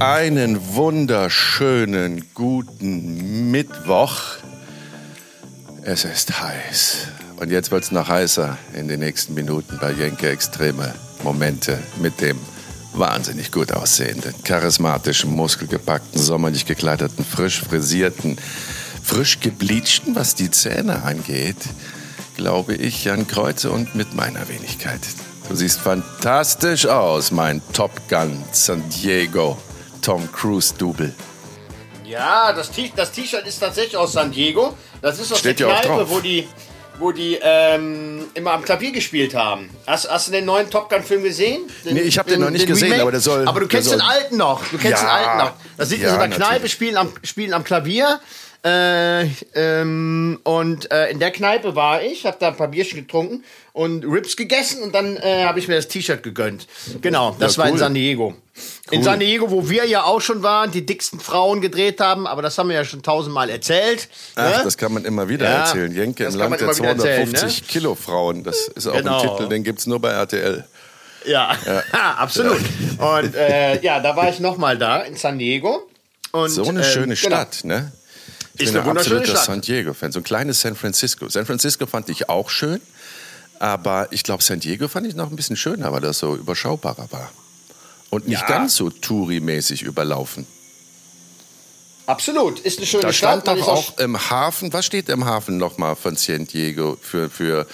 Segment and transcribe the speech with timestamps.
[0.00, 4.36] Einen wunderschönen guten Mittwoch.
[5.82, 7.08] Es ist heiß.
[7.38, 10.94] Und jetzt wird es noch heißer in den nächsten Minuten bei Jenke Extreme
[11.24, 12.38] Momente mit dem
[12.92, 18.36] wahnsinnig gut aussehenden, charismatischen, muskelgepackten, sommerlich gekleideten, frisch frisierten,
[19.02, 21.56] frisch gebleachten, was die Zähne angeht,
[22.36, 25.00] glaube ich, Jan Kreuze und mit meiner Wenigkeit.
[25.48, 29.58] Du siehst fantastisch aus, mein Top Gun San Diego
[30.08, 31.12] Tom Cruise Double.
[32.06, 34.74] Ja, das T-Shirt ist tatsächlich aus San Diego.
[35.02, 36.48] Das ist aus Steht der ja Kneipe, wo die,
[36.98, 39.68] wo die ähm, immer am Klavier gespielt haben.
[39.86, 41.60] Hast, hast du den neuen Top Gun Film gesehen?
[41.84, 43.02] Den, Nee, ich hab den noch nicht gesehen, Remake?
[43.02, 44.62] aber der soll- Aber du kennst soll- den alten noch.
[44.70, 45.08] Du kennst Ja.
[45.08, 45.52] den alten noch.
[45.76, 48.18] Da sind Ja, wir in der Kneipe, spielen am, spielen am Klavier.
[48.64, 53.44] Äh, ähm, und äh, in der Kneipe war ich, habe da ein paar Bierchen getrunken
[53.72, 56.66] und Rips gegessen und dann äh, habe ich mir das T-Shirt gegönnt.
[57.00, 57.78] Genau, das Ja, war in cool.
[57.78, 58.34] San Diego.
[58.90, 62.42] In San Diego, wo wir ja auch schon waren, die dicksten Frauen gedreht haben, aber
[62.42, 64.08] das haben wir ja schon tausendmal erzählt.
[64.34, 64.64] Ach, ne?
[64.64, 65.94] das kann man immer wieder Ja, erzählen.
[65.94, 67.66] Jenke im Land der immer wieder erzählen, 250 ne?
[67.68, 68.42] Kilo Frauen.
[68.42, 69.20] Das ist auch Genau.
[69.22, 70.64] ein Titel, den gibt es nur bei RTL.
[71.26, 71.54] Ja,
[72.16, 72.60] absolut.
[72.98, 75.88] Und äh, ja, da war ich nochmal da in San Diego.
[76.32, 77.36] Und, So eine ähm, schöne genau.
[77.36, 77.92] Stadt, ne?
[78.58, 79.36] Ich Ist bin ein absoluter.
[79.36, 80.12] San Diego-Fan.
[80.12, 81.28] So ein kleines San Francisco.
[81.28, 82.80] San Francisco fand ich auch schön,
[83.60, 87.06] aber ich glaube, San Diego fand ich noch ein bisschen schöner, weil das so überschaubarer
[87.10, 87.30] war.
[88.10, 88.46] Und nicht Ja.
[88.48, 90.46] ganz so Touri-mäßig überlaufen.
[92.06, 93.42] Absolut, ist eine schöne Da Stadt.
[93.42, 96.96] stand man doch ist auch im Hafen, was steht im Hafen nochmal von San Diego
[97.02, 97.66] für, für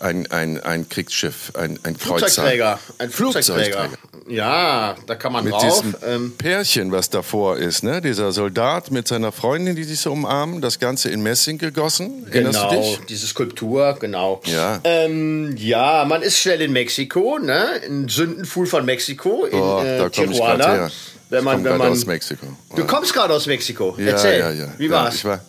[0.00, 2.44] ein, ein, ein Kriegsschiff, ein, ein Kreuzer?
[2.98, 3.88] Ein Flugzeugträger.
[4.28, 5.82] Ja, da kann man Mit drauf.
[5.82, 8.00] diesem Ähm, Pärchen, was davor ist, ne?
[8.00, 12.26] Dieser Soldat mit seiner Freundin, die sich so umarmen, das Ganze in Messing gegossen.
[12.30, 14.40] Genau, diese Skulptur, genau.
[14.44, 14.80] Ja.
[14.84, 17.76] Ähm, ja, man ist schnell in Mexiko, ne?
[17.86, 20.64] In Sündenfuhl von Mexiko, in Boah, äh, da Tijuana.
[20.64, 20.90] gerade her.
[21.28, 22.46] Wenn man, ich wenn komme man, aus Mexiko.
[22.74, 23.94] Du kommst gerade aus Mexiko.
[23.98, 24.38] ja, Erzähl.
[24.38, 24.66] ja, ja.
[24.78, 25.14] Wie ja, war's?
[25.16, 25.40] Ich war,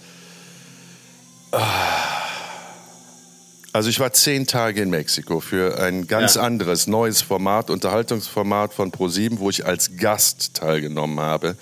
[3.73, 6.41] also ich war zehn Tage in Mexiko für ein ganz Ja.
[6.41, 11.55] anderes, neues Format, Unterhaltungsformat von ProSieben, wo ich als Gast teilgenommen habe.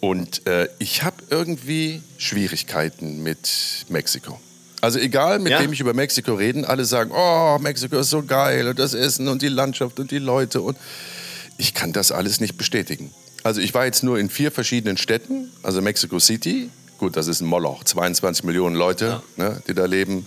[0.00, 3.48] Und äh, ich habe irgendwie Schwierigkeiten mit
[3.88, 4.40] Mexiko.
[4.80, 5.60] Also egal, mit Ja.
[5.60, 9.28] wem ich über Mexiko rede, alle sagen, oh, Mexiko ist so geil und das Essen
[9.28, 10.76] und die Landschaft und die Leute und
[11.56, 13.12] ich kann das alles nicht bestätigen.
[13.44, 17.40] Also ich war jetzt nur in vier verschiedenen Städten, also Mexico City, gut, das ist
[17.40, 20.26] ein Moloch, 22 Millionen Leute, ne, die da leben,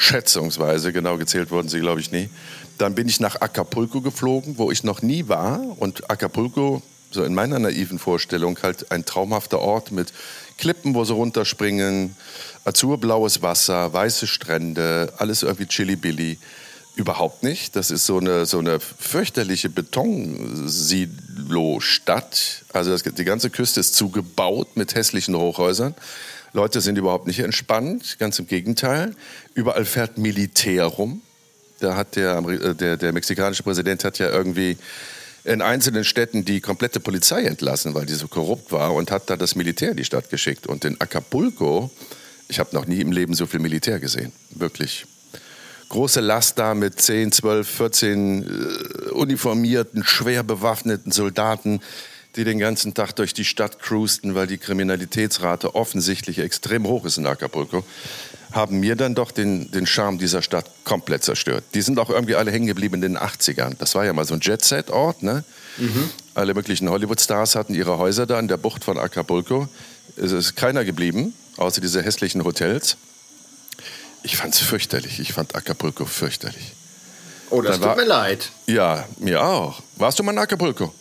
[0.00, 2.30] schätzungsweise, genau gezählt wurden sie, glaube ich, nie.
[2.78, 6.80] Dann bin ich nach Acapulco geflogen, wo ich noch nie war und Acapulco,
[7.10, 10.14] so in meiner naiven Vorstellung, halt ein traumhafter Ort mit
[10.56, 12.16] Klippen, wo sie runterspringen,
[12.64, 16.38] azurblaues Wasser, weiße Strände, alles irgendwie chili-billy.
[16.96, 17.76] Überhaupt nicht.
[17.76, 22.64] Das ist so eine, so eine fürchterliche Betonsilo-Stadt.
[22.72, 25.94] Also das, die ganze Küste ist zugebaut mit hässlichen Hochhäusern.
[26.52, 29.14] Leute sind überhaupt nicht entspannt, ganz im Gegenteil.
[29.54, 31.22] Überall fährt Militär rum.
[31.78, 34.76] Da hat der, äh, der, der mexikanische Präsident hat ja irgendwie
[35.44, 39.36] in einzelnen Städten die komplette Polizei entlassen, weil die so korrupt war und hat da
[39.36, 40.66] das Militär in die Stadt geschickt.
[40.66, 41.90] Und in Acapulco,
[42.48, 44.32] ich habe noch nie im Leben so viel Militär gesehen.
[44.50, 45.06] Wirklich
[45.88, 51.80] große Last da mit 10, 12, 14 äh, uniformierten, schwer bewaffneten Soldaten,
[52.36, 57.18] die den ganzen Tag durch die Stadt cruisten, weil die Kriminalitätsrate offensichtlich extrem hoch ist
[57.18, 57.84] in Acapulco,
[58.52, 61.64] haben mir dann doch den, den Charme dieser Stadt komplett zerstört.
[61.74, 63.74] Die sind auch irgendwie alle hängen geblieben in den 80ern.
[63.78, 65.44] Das war ja mal so ein Jet-Set-Ort, ne?
[66.34, 69.68] Alle möglichen Hollywood-Stars hatten ihre Häuser da in der Bucht von Acapulco.
[70.16, 72.96] Es ist keiner geblieben, außer diese hässlichen Hotels.
[74.22, 75.20] Ich fand's fürchterlich.
[75.20, 76.72] Ich fand Acapulco fürchterlich.
[77.50, 78.50] oh, das da tut war- mir leid.
[78.66, 79.80] Ja, mir auch.
[79.96, 80.92] Warst du mal in Acapulco?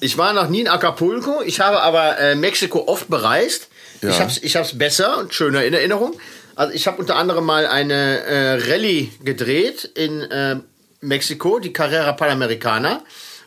[0.00, 1.42] Ich war noch nie in Acapulco.
[1.42, 3.68] Ich habe aber äh, Mexiko oft bereist.
[4.02, 4.08] Ja.
[4.08, 6.18] Ich habe es ich hab's besser und schöner in Erinnerung.
[6.56, 10.56] Also ich habe unter anderem mal eine äh, Rallye gedreht in äh,
[11.00, 13.02] Mexiko, die Carrera Panamericana.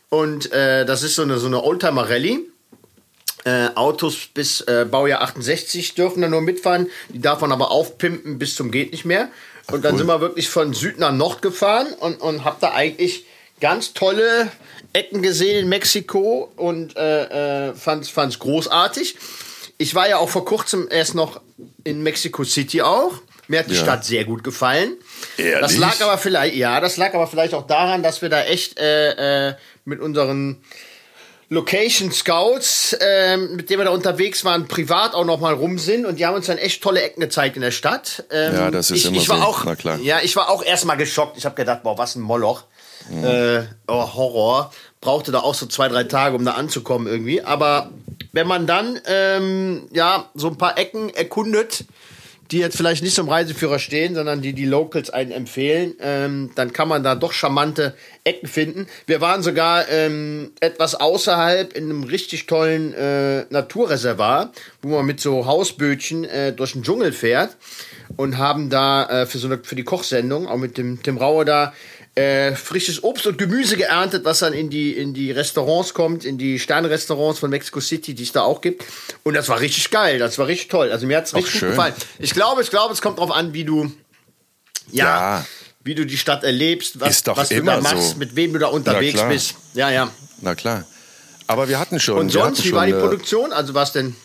[0.10, 2.40] Und äh, das ist so eine, so eine Oldtimer-Rallye.
[3.46, 6.90] Äh, Autos bis äh, Baujahr 68 dürfen da nur mitfahren.
[7.10, 9.30] Die darf man aber aufpimpen bis zum geht nicht mehr.
[9.72, 9.98] Und dann cool.
[10.00, 13.26] sind wir wirklich von Süd nach Nord gefahren und, und hab da eigentlich
[13.60, 14.52] ganz tolle
[14.94, 19.16] Ecken gesehen in Mexiko und äh, äh, fand's, fand's großartig.
[19.78, 21.42] Ich war ja auch vor kurzem erst noch
[21.84, 23.14] in Mexico City auch.
[23.48, 23.82] Mir hat die Ja.
[23.82, 24.96] Stadt sehr gut gefallen.
[25.38, 25.60] Ehrlich?
[25.60, 28.80] Das lag aber vielleicht, ja, das lag aber vielleicht auch daran, dass wir da echt
[28.80, 30.64] äh, äh, mit unseren
[31.50, 36.06] Location Scouts, ähm, mit denen wir da unterwegs waren, privat auch noch mal rum sind
[36.06, 38.24] und die haben uns dann echt tolle Ecken gezeigt in der Stadt.
[38.32, 39.44] Ähm, Ja, das ist ich, immer ich war so.
[39.44, 40.00] Auch, Na klar.
[40.00, 41.38] Ja, ich war auch erstmal geschockt.
[41.38, 42.64] Ich habe gedacht, boah, was ein Moloch.
[43.12, 44.72] Äh, oh, Horror.
[45.02, 47.42] brauchte da auch so zwei, drei Tage, um da anzukommen irgendwie.
[47.42, 47.92] Aber
[48.32, 51.86] wenn man dann ähm, ja so ein paar Ecken erkundet,
[52.52, 56.72] die jetzt vielleicht nicht im Reiseführer stehen, sondern die die Locals einen empfehlen, ähm, dann
[56.72, 58.88] kann man da doch charmante Ecken finden.
[59.08, 64.52] Wir waren sogar ähm, etwas außerhalb in einem richtig tollen äh, Naturreservat,
[64.82, 67.56] wo man mit so Hausbötchen äh, durch den Dschungel fährt
[68.18, 71.46] und haben da äh, für so eine, für die Kochsendung auch mit dem Tim Raue
[71.46, 71.74] da
[72.16, 76.38] äh, frisches Obst und Gemüse geerntet, was dann in die, in die Restaurants kommt, in
[76.38, 78.84] die Sternrestaurants von Mexico City, die es da auch gibt.
[79.24, 80.92] Und das war richtig geil, das war richtig toll.
[80.92, 81.94] Also mir hat es richtig gut gefallen.
[82.20, 83.92] Ich glaube, ich glaube, es kommt drauf an, wie du,
[84.92, 85.46] ja, Ja.
[85.84, 88.18] wie du die Stadt erlebst, was, was du immer da machst, so.
[88.18, 89.56] mit wem du da unterwegs bist.
[89.74, 90.12] Ja, ja.
[90.42, 90.86] Na klar.
[91.48, 92.18] Aber wir hatten schon.
[92.20, 93.52] Und sonst, wie war die Produktion?
[93.52, 94.16] Also was denn?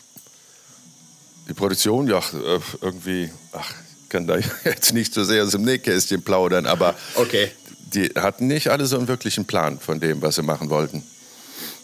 [1.48, 3.72] Die Produktion, ja, äh, irgendwie, ach,
[4.10, 7.50] kann da jetzt nicht so sehr aus dem Nähkästchen plaudern, aber Okay.
[7.94, 11.02] Die hatten nicht alle so einen wirklichen Plan von dem, was sie machen wollten.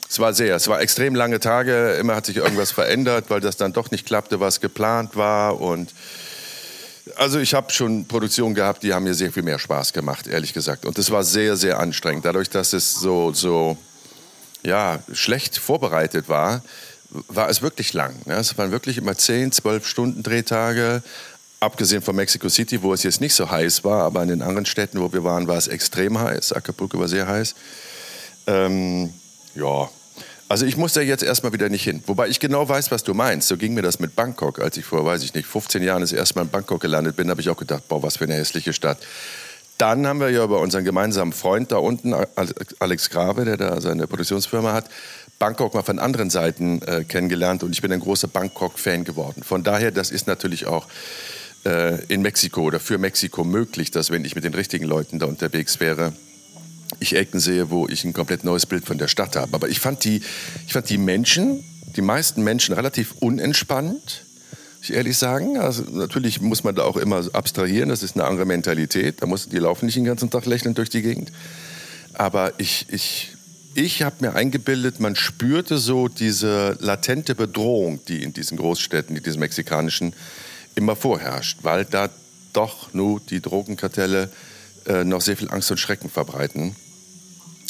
[0.08, 3.56] Es war sehr, es war extrem lange Tage, immer hat sich irgendwas verändert, weil das
[3.56, 5.92] dann doch nicht klappte, was geplant war und
[7.16, 10.54] also ich habe schon Produktionen gehabt, die haben mir sehr viel mehr Spaß gemacht, ehrlich
[10.54, 10.86] gesagt.
[10.86, 12.24] Und es war sehr, sehr anstrengend.
[12.24, 13.76] Dadurch, dass es so, so
[14.62, 16.62] ja, schlecht vorbereitet war,
[17.28, 18.14] war es wirklich lang.
[18.24, 18.34] Ne?
[18.34, 21.02] Es waren wirklich immer 10, 12 Stunden Drehtage.
[21.64, 24.66] Abgesehen von Mexico City, wo es jetzt nicht so heiß war, aber in den anderen
[24.66, 26.52] Städten, wo wir waren, war es extrem heiß.
[26.52, 27.54] Acapulco war sehr heiß.
[28.46, 29.14] Ähm,
[29.54, 29.88] ja,
[30.46, 32.02] also ich muss da jetzt erstmal wieder nicht hin.
[32.06, 33.48] Wobei ich genau weiß, was du meinst.
[33.48, 34.58] So ging mir das mit Bangkok.
[34.58, 37.30] Als ich vor, weiß ich nicht, 15 Jahren das erste Mal in Bangkok gelandet bin,
[37.30, 38.98] habe ich auch gedacht, boah, was für eine hässliche Stadt.
[39.78, 42.14] Dann haben wir ja über unseren gemeinsamen Freund da unten,
[42.78, 44.90] Alex Grave, der da seine Produktionsfirma hat,
[45.38, 49.42] Bangkok mal von anderen Seiten äh, kennengelernt und ich bin ein großer Bangkok-Fan geworden.
[49.42, 50.86] Von daher, das ist natürlich auch
[51.64, 55.26] äh, in Mexiko oder für Mexiko möglich, dass wenn ich mit den richtigen Leuten da
[55.26, 56.12] unterwegs wäre,
[57.00, 59.54] ich Ecken sehe, wo ich ein komplett neues Bild von der Stadt habe.
[59.54, 60.22] Aber ich fand die,
[60.66, 61.64] ich fand die Menschen,
[61.96, 64.24] die meisten Menschen relativ unentspannt,
[64.78, 65.58] muss ich ehrlich sagen.
[65.58, 69.22] Also natürlich muss man da auch immer abstrahieren, das ist eine andere Mentalität.
[69.22, 71.32] Da muss, die laufen nicht den ganzen Tag lächelnd durch die Gegend.
[72.12, 73.32] Aber ich, ich,
[73.74, 79.22] ich habe mir eingebildet, man spürte so diese latente Bedrohung, die in diesen Großstädten, in
[79.22, 80.14] diesen mexikanischen,
[80.74, 82.10] immer vorherrscht, weil da
[82.52, 84.30] doch nur die Drogenkartelle
[84.86, 86.76] äh, noch sehr viel Angst und Schrecken verbreiten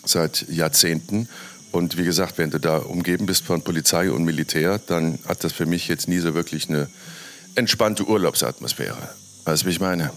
[0.05, 1.29] seit Jahrzehnten.
[1.73, 5.53] Und wie gesagt, wenn du da umgeben bist von Polizei und Militär, dann hat das
[5.53, 6.89] für mich jetzt nie so wirklich eine
[7.55, 9.09] entspannte Urlaubsatmosphäre.
[9.45, 10.11] Weißt du, wie ich meine?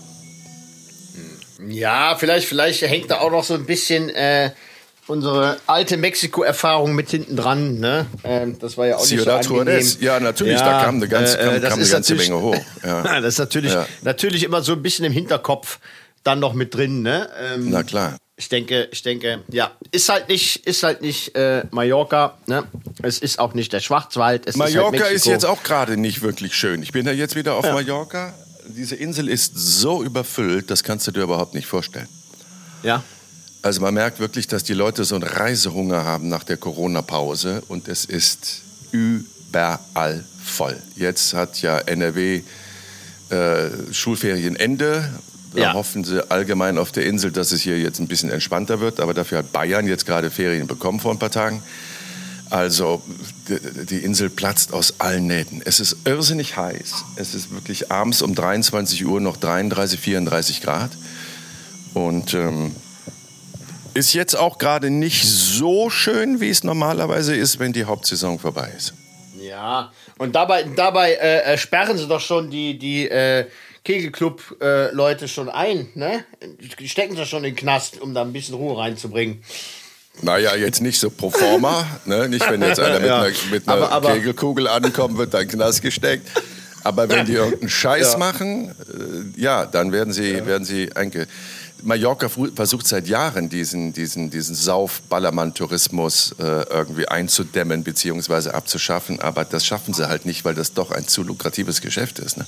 [1.68, 4.52] Ja, vielleicht, vielleicht hängt da auch noch so ein bisschen äh,
[5.08, 7.80] unsere alte Mexiko-Erfahrung mit hinten dran.
[7.80, 8.06] Ne?
[8.24, 9.88] Ähm, das war ja auch nicht so Ciudad angenehm.
[10.00, 12.56] Ja, natürlich, da kam eine ganze- kam- das kam eine ganze Menge hoch,
[12.86, 13.22] ja.
[13.22, 13.86] das ist natürlich, Ja.
[14.02, 15.80] natürlich immer so ein bisschen im Hinterkopf
[16.24, 17.02] dann noch mit drin.
[17.04, 17.30] Ne?
[17.54, 18.18] Ähm, Na klar.
[18.36, 22.38] ich denke, ich denke, ja, ist halt nicht, ist halt nicht äh, Mallorca.
[22.48, 22.64] Ne?
[23.02, 24.46] Es ist auch nicht der Schwarzwald.
[24.46, 26.84] Es Mallorca ist, halt ist jetzt auch gerade nicht wirklich schön.
[26.84, 28.34] Ich bin da jetzt wieder auf Mallorca.
[28.68, 32.10] Diese Insel ist so überfüllt, das kannst du dir überhaupt nicht vorstellen.
[32.84, 33.02] Ja.
[33.68, 37.90] Also man merkt wirklich, dass die Leute so einen Reisehunger haben nach der Corona-Pause und
[37.90, 38.62] es ist
[38.92, 40.82] überall voll.
[40.96, 42.44] Jetzt hat ja NRW
[43.30, 45.10] äh, Schulferienende.
[45.54, 45.74] Da Ja.
[45.74, 49.02] hoffen sie allgemein auf der Insel, dass es hier jetzt ein bisschen entspannter wird.
[49.02, 51.62] Aber dafür hat Bayern jetzt gerade Ferien bekommen vor ein paar Tagen.
[52.50, 53.02] Also
[53.50, 55.62] die- Insel platzt aus allen Nähten.
[55.66, 57.04] Es ist irrsinnig heiß.
[57.18, 60.92] Es ist wirklich abends um 23 Uhr noch 33, 34 Grad.
[61.94, 62.74] Und ähm,
[63.98, 68.72] ist jetzt auch gerade nicht so schön, wie es normalerweise ist, wenn die Hauptsaison vorbei
[68.78, 68.94] ist.
[69.42, 73.46] Ja, und dabei, dabei äh, äh, sperren sie doch schon die, die äh,
[73.84, 76.24] Kegelclub-Leute schon ein, ne?
[76.86, 79.44] Stecken sie schon in den Knast, um da ein bisschen Ruhe reinzubringen.
[80.22, 81.86] Naja, jetzt nicht so pro forma.
[82.06, 82.28] ne?
[82.28, 83.22] Nicht, wenn jetzt einer mit Ja.
[83.22, 86.28] einer, mit einer Aber- aber- Kegelkugel ankommt, wird da in den Knast gesteckt.
[86.84, 88.18] Aber wenn die irgendeinen Scheiß Ja.
[88.18, 88.70] machen,
[89.36, 91.28] äh, ja, dann werden sie, werden sie einge...
[91.84, 98.50] Mallorca versucht seit Jahren, diesen, diesen, diesen Sauf-Ballermann-Tourismus äh, irgendwie einzudämmen bzw.
[98.50, 99.20] abzuschaffen.
[99.20, 102.38] Aber das schaffen sie halt nicht, weil das doch ein zu lukratives Geschäft ist.
[102.38, 102.46] Ne?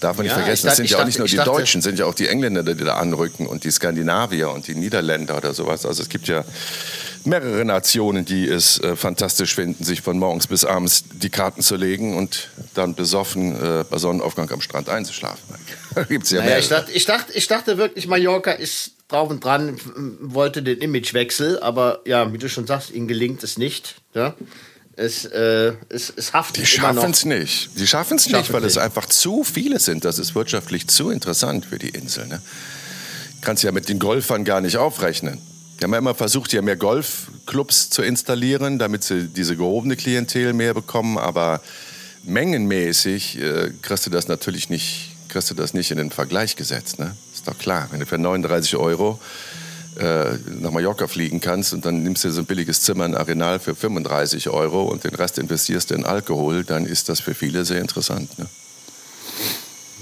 [0.00, 1.80] Darf man nicht Ja, vergessen, das sind ja auch dachte- nicht nur die dachte- Deutschen,
[1.82, 5.54] sind ja auch die Engländer, die da anrücken und die Skandinavier und die Niederländer oder
[5.54, 5.86] sowas.
[5.86, 6.44] Also es gibt ja
[7.24, 11.76] mehrere Nationen, die es äh, fantastisch finden, sich von morgens bis abends die Karten zu
[11.76, 15.42] legen und dann besoffen äh, bei Sonnenaufgang am Strand einzuschlafen.
[16.08, 19.78] Gibt's ja Naja, ich dachte, ich, dachte, ich dachte wirklich, Mallorca ist drauf und dran,
[20.20, 23.94] wollte den Imagewechsel, aber ja, wie du schon sagst, ihnen gelingt es nicht.
[24.12, 24.34] Ja?
[24.96, 27.70] Es, äh, es, es haftet Die schaffen es nicht.
[27.76, 30.04] Die schaffen es nicht, weil es einfach zu viele sind.
[30.04, 32.26] Das ist wirtschaftlich zu interessant für die Insel.
[32.26, 32.40] Ne?
[33.40, 35.40] Kannst ja mit den Golfern gar nicht aufrechnen.
[35.78, 39.96] Die haben ja immer versucht, hier mehr Golf Clubs zu installieren, damit sie diese gehobene
[39.96, 41.18] Klientel mehr bekommen.
[41.18, 41.60] Aber
[42.22, 47.00] mengenmäßig äh, kriegst du das natürlich nicht, kriegst du das nicht in den Vergleich gesetzt.
[47.00, 47.16] Ne?
[47.34, 47.88] Ist doch klar.
[47.90, 49.18] Wenn du für 39 Euro
[49.98, 53.58] äh, nach Mallorca fliegen kannst und dann nimmst du so ein billiges Zimmer in Arenal
[53.58, 57.64] für 35 Euro und den Rest investierst du in Alkohol, dann ist das für viele
[57.64, 58.38] sehr interessant.
[58.38, 58.46] Ne?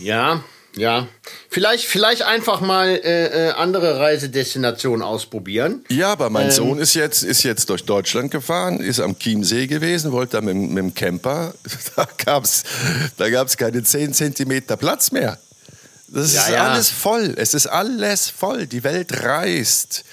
[0.00, 0.42] Ja,
[0.74, 1.06] ja,
[1.50, 5.84] vielleicht, vielleicht einfach mal äh, äh, andere Reisedestinationen ausprobieren.
[5.90, 9.66] Ja, aber mein ähm, Sohn ist jetzt, ist jetzt durch Deutschland gefahren, ist am Chiemsee
[9.66, 11.54] gewesen, wollte da mit, mit dem Camper.
[11.94, 12.62] Da gab es
[13.18, 15.38] da gab's keine 10 Zentimeter Platz mehr.
[16.12, 16.68] Das ja, ist ja.
[16.68, 17.34] alles voll.
[17.36, 18.66] Es ist alles voll.
[18.66, 20.04] Die Welt reist,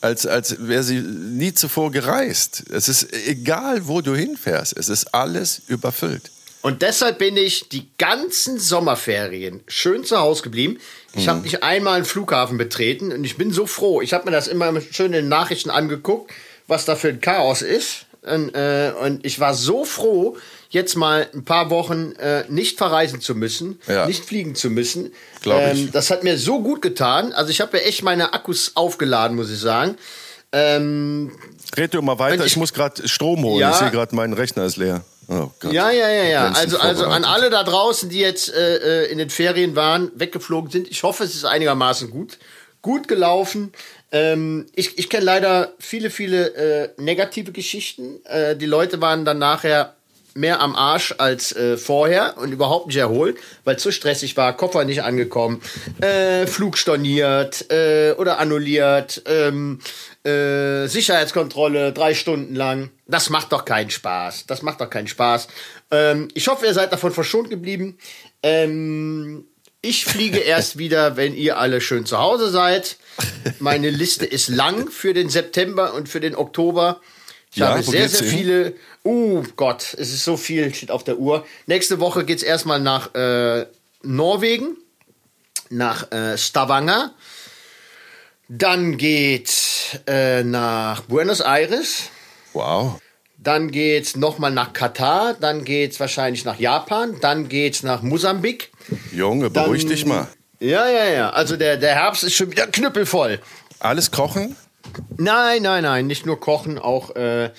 [0.00, 2.64] als, als wäre sie nie zuvor gereist.
[2.70, 4.76] Es ist egal, wo du hinfährst.
[4.76, 6.30] Es ist alles überfüllt.
[6.60, 10.78] Und deshalb bin ich die ganzen Sommerferien schön zu Hause geblieben.
[11.14, 11.30] Ich mhm.
[11.30, 14.02] habe nicht einmal einen Flughafen betreten und ich bin so froh.
[14.02, 16.30] Ich habe mir das immer schön in den Nachrichten angeguckt,
[16.66, 18.06] was da für ein Chaos ist.
[18.28, 20.36] Und, äh, und ich war so froh,
[20.70, 24.06] jetzt mal ein paar Wochen äh, nicht verreisen zu müssen, ja.
[24.06, 25.12] nicht fliegen zu müssen.
[25.46, 27.32] Ähm, das hat mir so gut getan.
[27.32, 29.96] Also ich habe ja echt meine Akkus aufgeladen, muss ich sagen.
[30.52, 31.32] Ähm,
[31.76, 33.60] Red du mal weiter, ich, ich, muss gerade Strom holen.
[33.60, 35.04] Ja, ich sehe gerade, mein Rechner ist leer.
[35.28, 36.52] Oh ja, ja, ja, ja.
[36.52, 40.70] Also, also an alle da draußen, die jetzt äh, äh, in den Ferien waren, weggeflogen
[40.70, 40.88] sind.
[40.88, 42.38] Ich hoffe, es ist einigermaßen gut,
[42.80, 43.72] gut gelaufen.
[44.10, 48.24] Ähm, ich ich kenne leider viele, viele äh, negative Geschichten.
[48.24, 49.94] Äh, die Leute waren dann nachher
[50.34, 54.84] mehr am Arsch als äh, vorher und überhaupt nicht erholt, weil zu stressig war, Koffer
[54.84, 55.60] nicht angekommen,
[56.00, 59.80] äh, Flug storniert äh, oder annulliert, ähm,
[60.24, 62.90] äh, Sicherheitskontrolle drei Stunden lang.
[63.06, 64.46] Das macht doch keinen Spaß.
[64.46, 65.48] Das macht doch keinen Spaß.
[65.90, 67.98] Ähm, ich hoffe, ihr seid davon verschont geblieben.
[68.42, 69.46] Ähm,
[69.80, 72.96] ich fliege erst wieder, wenn ihr alle schön zu Hause seid.
[73.60, 77.00] Meine Liste ist lang für den September und für den Oktober.
[77.52, 78.74] Ich ja, habe sehr, sehr viele.
[79.04, 81.46] Oh Gott, es ist so viel, steht auf der Uhr.
[81.66, 83.66] Nächste Woche geht es erstmal nach äh,
[84.02, 84.76] Norwegen,
[85.70, 87.14] nach äh, Stavanger.
[88.48, 92.10] Dann geht äh, nach Buenos Aires.
[92.52, 92.98] Wow.
[93.38, 98.72] Dann geht's nochmal nach Katar, dann geht's wahrscheinlich nach Japan, dann geht's nach Mosambik.
[99.12, 100.28] Junge, beruhig dann, dich mal.
[100.60, 101.30] Ja, ja, ja.
[101.30, 103.40] Also der, der Herbst ist schon wieder knüppelvoll.
[103.78, 104.56] Alles kochen?
[105.16, 106.06] Nein, nein, nein.
[106.06, 107.50] Nicht nur kochen, auch äh,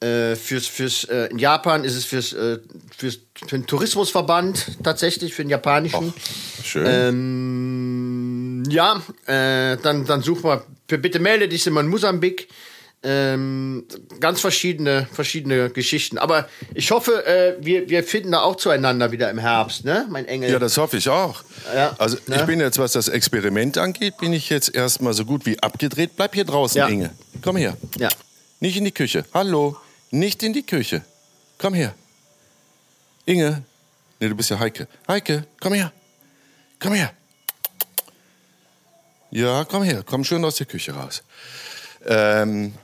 [0.00, 2.58] äh, fürs, fürs äh, in Japan ist es fürs, äh,
[2.96, 6.08] fürs für den Tourismusverband tatsächlich, für den japanischen.
[6.08, 6.86] Och, schön.
[6.86, 12.48] Ähm, ja, äh, dann, dann suchen wir, für bitte melde dich, in Mosambik.
[13.02, 13.86] Ähm,
[14.20, 16.18] ganz verschiedene, verschiedene Geschichten.
[16.18, 20.26] Aber ich hoffe, äh, wir, wir finden da auch zueinander wieder im Herbst, ne, mein
[20.26, 20.50] Engel?
[20.50, 21.42] Ja, das hoffe ich auch.
[21.74, 22.44] Ja, also ich ne?
[22.44, 26.10] bin jetzt, was das Experiment angeht, bin ich jetzt erstmal so gut wie abgedreht.
[26.16, 26.88] Bleib hier draußen, ja.
[26.88, 27.10] Inge.
[27.40, 27.74] Komm her.
[27.96, 28.10] Ja.
[28.60, 29.24] Nicht in die Küche.
[29.32, 29.78] Hallo.
[30.10, 31.02] Nicht in die Küche.
[31.56, 31.94] Komm her.
[33.24, 33.62] Inge.
[34.18, 34.86] Nee, du bist ja Heike.
[35.08, 35.90] Heike, komm her.
[36.78, 37.12] Komm her.
[39.30, 40.02] Ja, komm her.
[40.04, 41.22] Komm schön aus der Küche raus.
[42.04, 42.74] Ähm,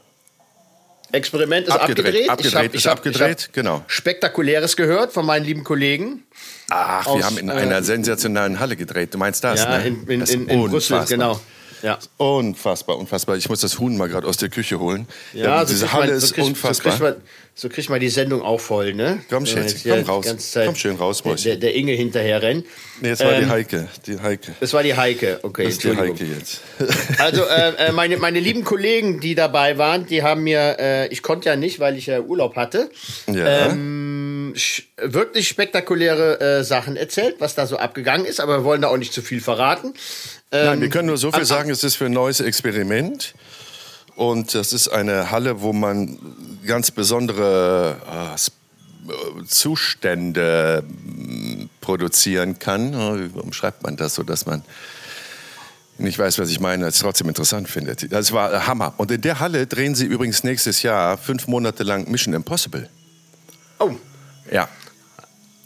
[1.17, 2.29] Experiment ist abgedreht.
[2.29, 3.85] Abgedreht, abgedreht ich hab, ist ich hab, abgedreht, ich genau.
[3.87, 6.23] Spektakuläres gehört von meinen lieben Kollegen.
[6.71, 9.15] Ach, aus, wir haben in einer äh, sensationellen Halle gedreht.
[9.15, 9.87] Du meinst das, ja, ne?
[9.87, 11.41] in, in, in, in Brüssel, genau.
[11.83, 11.99] Ja.
[12.17, 13.37] Unfassbar, unfassbar.
[13.37, 15.07] Ich muss das Huhn mal gerade aus der Küche holen.
[15.33, 16.93] Ja, so diese Halle man, so ist unfassbar.
[16.93, 19.21] So kriegt, man, so kriegt man die Sendung auch voll, ne?
[19.31, 20.27] Komm, Schätz, komm raus.
[20.53, 21.53] Komm schön raus, Mäuschen.
[21.53, 22.67] Der, der Inge hinterher rennt.
[23.01, 23.89] Nee, es war ähm, die Heike.
[24.07, 24.55] Die Heike.
[24.61, 25.65] Das war die Heike, okay.
[25.65, 26.61] Das ist die Heike jetzt.
[27.19, 31.23] also, äh, äh, meine, meine lieben Kollegen, die dabei waren, die haben mir, äh, ich
[31.23, 32.91] konnte ja nicht, weil ich ja Urlaub hatte,
[33.27, 33.71] ja.
[33.71, 34.53] ähm,
[34.99, 38.99] wirklich spektakuläre äh, Sachen erzählt, was da so abgegangen ist, aber wir wollen da auch
[38.99, 39.95] nicht zu viel verraten.
[40.51, 43.35] Nein, wir ähm, können nur so viel sagen, es ist für ein neues Experiment.
[44.17, 46.19] Und das ist eine Halle, wo man
[46.67, 47.99] ganz besondere
[48.35, 52.93] äh, Zustände mm, produzieren kann.
[52.95, 54.63] Wie umschreibt man das so, dass man
[55.99, 58.11] nicht weiß, was ich meine, es trotzdem interessant findet.
[58.13, 58.95] Das war Hammer.
[58.97, 62.89] Und in der Halle drehen sie übrigens nächstes Jahr fünf Monate lang Mission Impossible.
[63.79, 63.93] Oh.
[64.51, 64.69] Ja.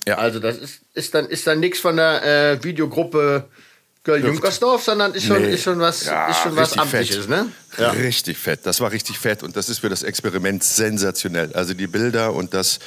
[0.06, 0.18] ja.
[0.18, 3.48] Also das ist, ist dann, ist dann nichts von der äh, Videogruppe
[4.06, 5.52] Junkersdorf, sondern ist schon, nee.
[5.52, 7.52] ist schon was, ja, ist schon was Amtliches, ne?
[7.76, 7.90] Ja.
[7.90, 8.60] Richtig fett.
[8.64, 11.52] Das war richtig fett und das ist für das Experiment sensationell.
[11.52, 12.78] Also die Bilder und das,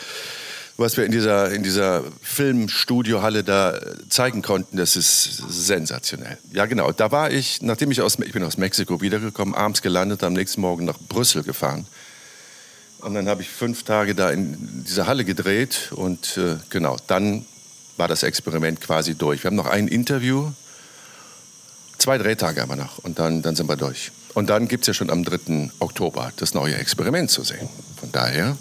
[0.76, 3.80] was wir in dieser, in dieser Filmstudiohalle da
[4.10, 6.40] zeigen konnten, das ist sensationell.
[6.52, 6.92] Ja, genau.
[6.92, 10.62] Da war ich, nachdem ich aus, ich bin aus Mexiko wiedergekommen, abends gelandet, am nächsten
[10.62, 11.86] Morgen nach Brüssel gefahren.
[13.02, 17.46] Und dann habe ich fünf Tage da in dieser Halle gedreht und äh, genau, dann
[17.98, 19.44] war das Experiment quasi durch.
[19.44, 20.52] Wir haben noch ein Interview
[22.04, 24.12] Zwei Drehtage haben wir noch und dann, dann sind wir durch.
[24.34, 25.72] Und dann gibt es ja schon am 3.
[25.80, 27.70] Oktober das neue Experiment zu sehen.
[27.98, 28.58] Von daher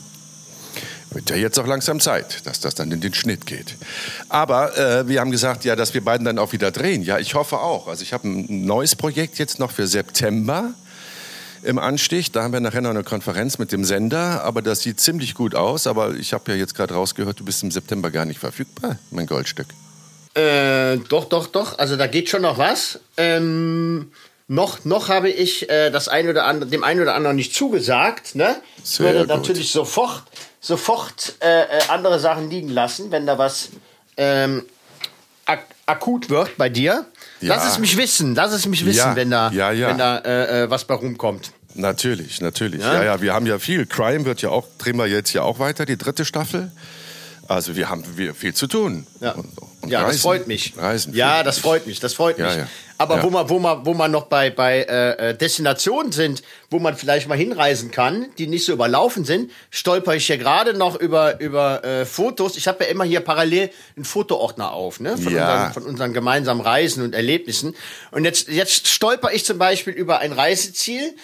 [1.10, 3.74] wird ja jetzt auch langsam Zeit, dass das dann in den Schnitt geht.
[4.28, 7.02] Aber äh, wir haben gesagt, ja, dass wir beiden dann auch wieder drehen.
[7.02, 7.88] Ja, ich hoffe auch.
[7.88, 10.72] Also ich habe ein neues Projekt jetzt noch für September
[11.64, 12.30] im Anstich.
[12.30, 15.56] Da haben wir nachher noch eine Konferenz mit dem Sender, aber das sieht ziemlich gut
[15.56, 15.88] aus.
[15.88, 19.26] Aber ich habe ja jetzt gerade rausgehört, du bist im September gar nicht verfügbar, mein
[19.26, 19.66] Goldstück.
[20.34, 21.78] Äh, doch, doch, doch.
[21.78, 23.00] Also da geht schon noch was.
[23.16, 24.12] Ähm,
[24.48, 28.34] noch, noch habe ich äh, das ein oder andere, dem einen oder anderen nicht zugesagt.
[28.34, 28.56] Ne?
[28.82, 29.28] Ich würde gut.
[29.28, 30.22] natürlich sofort,
[30.60, 33.70] sofort äh, äh, andere Sachen liegen lassen, wenn da was
[34.16, 34.64] ähm,
[35.46, 37.06] ak akut wird bei dir.
[37.40, 37.56] Ja.
[37.56, 39.88] Lass es mich wissen, lass es mich wissen, Ja, wenn da, ja.
[39.88, 41.50] Wenn da was bei rumkommt.
[41.74, 42.82] Natürlich, natürlich.
[42.82, 43.02] Ja?
[43.02, 43.20] Ja?
[43.22, 43.86] wir haben ja viel.
[43.86, 46.70] Crime wird ja auch, drehen wir jetzt ja auch weiter, die dritte Staffel.
[47.48, 49.06] Also wir haben viel zu tun.
[49.20, 49.48] Ja, Und-
[49.92, 50.20] ja das reisen.
[50.22, 50.72] freut mich.
[50.76, 51.14] Reisen.
[51.14, 52.56] ja, das freut mich, das freut Ja, mich.
[52.56, 52.68] ja.
[52.98, 53.22] Aber Ja.
[53.24, 56.96] wo man, wo man, wo man noch bei, bei äh, äh, Destinationen sind, wo man
[56.96, 61.40] vielleicht mal hinreisen kann, die nicht so überlaufen sind, stolper ich ja gerade noch über,
[61.40, 62.56] über äh, Fotos.
[62.56, 65.16] Ich habe ja immer hier parallel einen Fotoordner auf, ne?
[65.18, 65.40] Von, Ja.
[65.66, 67.74] unseren, von unseren gemeinsamen Reisen und Erlebnissen.
[68.12, 71.14] Und jetzt, jetzt stolper ich zum Beispiel über ein Reiseziel,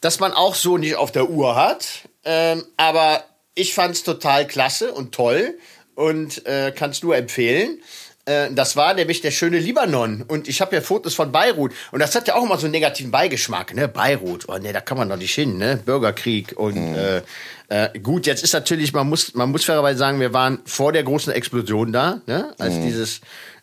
[0.00, 1.86] das man auch so nicht auf der Uhr hat.
[2.24, 3.24] Ähm, aber
[3.54, 5.58] ich fand es total klasse und toll
[5.94, 7.78] und äh, kann es nur empfehlen.
[8.24, 10.22] Äh, das war nämlich der schöne Libanon.
[10.28, 11.72] Und ich habe ja Fotos von Beirut.
[11.90, 13.88] Und das hat ja auch immer so einen negativen Beigeschmack, ne?
[13.88, 15.80] Beirut, oh ne, da kann man doch nicht hin, ne?
[15.84, 16.54] Bürgerkrieg.
[16.56, 17.22] Und äh,
[17.68, 21.02] äh, gut, jetzt ist natürlich, man muss, man muss fairerweise sagen, wir waren vor der
[21.02, 22.54] großen Explosion da, ne?
[22.58, 23.20] Als dieses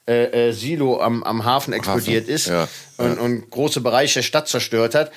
[0.10, 4.48] äh, äh, Silo am, am Hafen explodiert ist ja, und, und große Bereiche der Stadt
[4.48, 5.12] zerstört hat.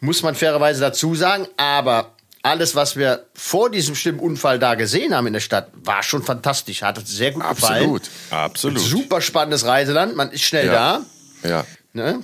[0.00, 2.15] Muss man fairerweise dazu sagen, aber
[2.46, 6.22] alles, was wir vor diesem schlimmen Unfall da gesehen haben in der Stadt, war schon
[6.22, 6.82] fantastisch.
[6.82, 7.82] Hat uns sehr gut gefallen.
[7.82, 8.80] Absolut, absolut.
[8.80, 10.14] Super spannendes Reiseland.
[10.16, 11.02] Man ist schnell Ja.
[11.42, 11.48] da.
[11.48, 11.64] Ja.
[11.92, 12.20] Ne?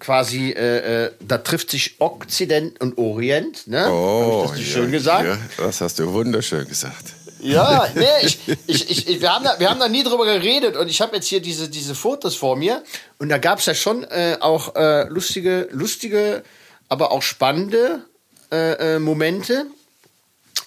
[0.00, 3.66] Quasi, äh, äh, da trifft sich Okzident und Orient.
[3.66, 3.86] Ne?
[3.90, 5.24] Oh, Hab ich das ja, schön gesagt?
[5.24, 7.04] Ja, das hast du wunderschön gesagt.
[7.40, 10.88] Ja, nee, ich, ich, ich, wir, haben da, wir haben da nie drüber geredet und
[10.88, 12.82] ich habe jetzt hier diese, diese Fotos vor mir
[13.18, 16.42] und da gab es ja schon äh, auch äh, lustige, lustige,
[16.88, 18.04] aber auch spannende
[18.52, 19.66] äh, äh, Momente.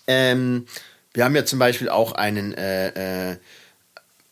[0.08, 0.66] Ähm,
[1.14, 3.36] wir haben ja zum Beispiel auch einen, äh, äh,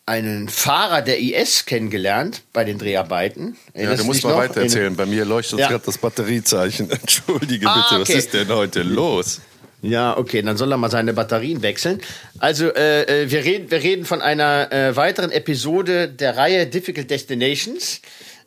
[0.05, 3.57] einen Fahrer der IS kennengelernt bei den Dreharbeiten.
[3.73, 4.95] Ja, Erinnerst du musst mal weiter erzählen.
[4.95, 5.67] Bei mir leuchtet Ja.
[5.69, 6.89] gerade das Batteriezeichen.
[6.91, 8.13] Entschuldige Ah, bitte, okay.
[8.13, 9.41] was ist denn heute los?
[9.83, 12.01] Ja, okay, dann soll er mal seine Batterien wechseln.
[12.39, 17.09] Also, äh, äh, wir, reden, wir reden von einer äh, weiteren Episode der Reihe Difficult
[17.09, 17.99] Destinations.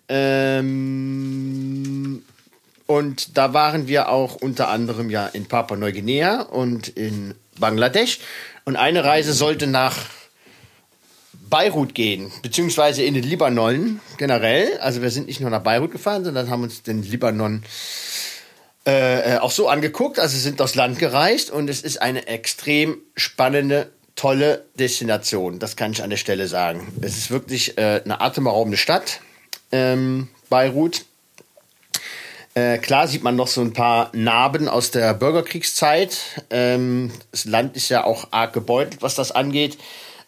[0.08, 1.42] Ähm,
[2.86, 8.18] und da waren wir auch unter anderem ja in Papua-Neuguinea und in Bangladesch.
[8.64, 9.96] Und eine Reise sollte nach
[11.48, 14.78] Beirut gehen, beziehungsweise in den Libanon generell.
[14.78, 17.62] Also wir sind nicht nur nach Beirut gefahren, sondern haben uns den Libanon
[18.86, 20.18] äh, äh, auch so angeguckt.
[20.18, 25.58] Also sind aufs Land gereist und es ist eine extrem spannende, tolle Destination.
[25.58, 26.92] Das kann ich an der Stelle sagen.
[27.00, 29.20] Es ist wirklich äh, eine atemberaubende Stadt,
[29.72, 31.04] ähm, Beirut.
[32.56, 36.18] Äh, klar sieht man noch so ein paar Narben aus der Bürgerkriegszeit.
[36.50, 39.76] Ähm, das Land ist ja auch arg gebeutelt, was das angeht.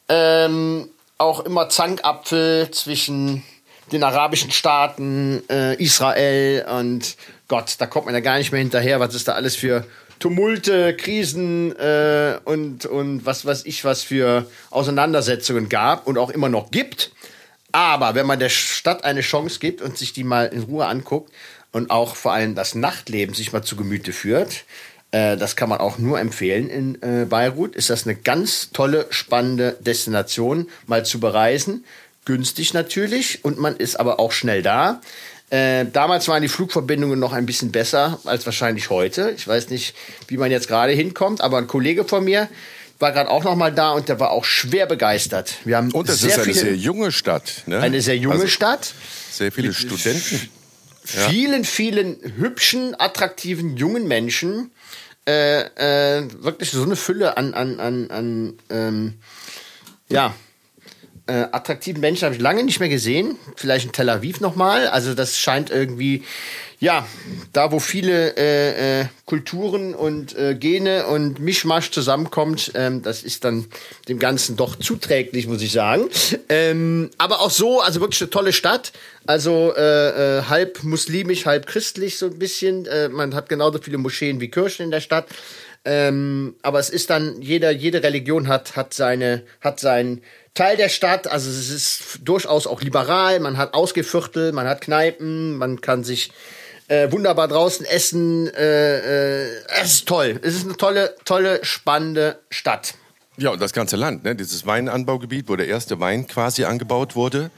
[0.08, 3.44] Ähm, auch immer Zankapfel zwischen
[3.92, 8.98] den arabischen Staaten, äh, Israel und Gott, da kommt man ja gar nicht mehr hinterher,
[8.98, 9.86] was es da alles für
[10.18, 16.48] Tumulte, Krisen äh, und, und was weiß ich, was für Auseinandersetzungen gab und auch immer
[16.48, 17.12] noch gibt.
[17.70, 21.30] Aber wenn man der Stadt eine Chance gibt und sich die mal in Ruhe anguckt
[21.76, 24.64] und auch vor allem das Nachtleben sich mal zu Gemüte führt,
[25.10, 29.06] äh, das kann man auch nur empfehlen in äh, Beirut, ist das eine ganz tolle,
[29.10, 31.84] spannende Destination, mal zu bereisen.
[32.24, 35.02] Günstig natürlich und man ist aber auch schnell da.
[35.50, 39.34] Äh, damals waren die Flugverbindungen noch ein bisschen besser als wahrscheinlich heute.
[39.36, 39.94] Ich weiß nicht,
[40.28, 42.48] wie man jetzt gerade hinkommt, aber ein Kollege von mir
[42.98, 45.56] war gerade auch noch mal da und der war auch schwer begeistert.
[45.66, 47.64] Wir haben Und es ist eine sehr junge Stadt.
[47.66, 47.78] Ne?
[47.80, 48.94] eine sehr junge Also Stadt.
[49.30, 50.48] Sehr viele Studenten.
[51.06, 54.72] Vielen, vielen hübschen, attraktiven jungen Menschen.
[55.26, 55.60] Äh,
[56.20, 59.14] äh, wirklich so eine Fülle an, an, an, an ähm,
[60.08, 60.34] ja,
[61.26, 63.36] äh, attraktiven Menschen habe ich lange nicht mehr gesehen.
[63.56, 64.86] Vielleicht in Tel Aviv nochmal.
[64.86, 66.22] Also das scheint irgendwie,
[66.78, 67.06] ja,
[67.52, 73.44] da wo viele äh, äh, Kulturen und äh, Gene und Mischmasch zusammenkommt, ähm, das ist
[73.44, 73.66] dann
[74.08, 76.08] dem Ganzen doch zuträglich, muss ich sagen.
[76.48, 78.92] Ähm, aber auch so, also wirklich eine tolle Stadt.
[79.26, 82.86] Also äh, äh, halb muslimisch, halb christlich so ein bisschen.
[82.86, 85.26] Äh, man hat genauso viele Moscheen wie Kirchen in der Stadt.
[85.86, 90.22] Ähm, aber es ist dann, jeder, jede Religion hat, hat seine, hat seinen
[90.52, 91.30] Teil der Stadt.
[91.30, 93.40] Also es ist durchaus auch liberal.
[93.40, 96.32] Man hat Ausgeviertel, man hat Kneipen, man kann sich
[96.88, 98.46] Äh, wunderbar draußen essen.
[98.54, 99.48] Äh, äh,
[99.82, 100.38] es ist toll.
[100.42, 102.94] Es ist eine tolle, tolle, spannende Stadt.
[103.36, 104.36] Ja, und das ganze Land, ne?
[104.36, 107.50] dieses Weinanbaugebiet, wo der erste Wein quasi angebaut wurde.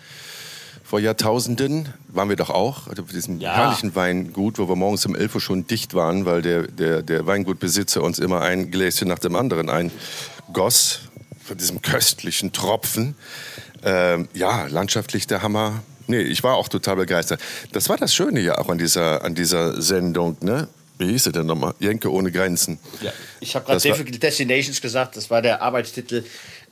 [0.88, 3.54] Vor Jahrtausenden waren wir doch auch, also auf diesem Ja.
[3.54, 7.26] herrlichen Weingut, wo wir morgens um 11 Uhr schon dicht waren, weil der, der, der
[7.26, 11.00] Weingutbesitzer uns immer ein Gläschen nach dem anderen eingoss,
[11.44, 13.16] von diesem köstlichen Tropfen.
[13.84, 15.82] Ähm, ja, landschaftlich der Hammer.
[16.06, 17.38] Nee, ich war auch total begeistert.
[17.72, 20.68] Das war das Schöne ja auch an dieser, an dieser Sendung, ne?
[20.96, 21.74] Wie hieß sie denn nochmal?
[21.78, 22.78] Jenke ohne Grenzen.
[23.02, 23.12] Ja.
[23.40, 26.24] Ich habe gerade Difficult Destinations gesagt, das war der Arbeitstitel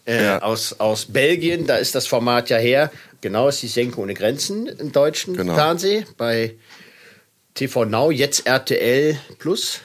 [0.07, 0.43] äh, Ja.
[0.43, 1.67] aus, aus Belgien.
[1.67, 2.91] Da ist das Format ja her.
[3.21, 5.55] Genau, ist die Senke ohne Grenzen im deutschen Genau.
[5.55, 6.55] Fernsehen bei
[7.55, 9.81] TV Now, jetzt RTL Plus.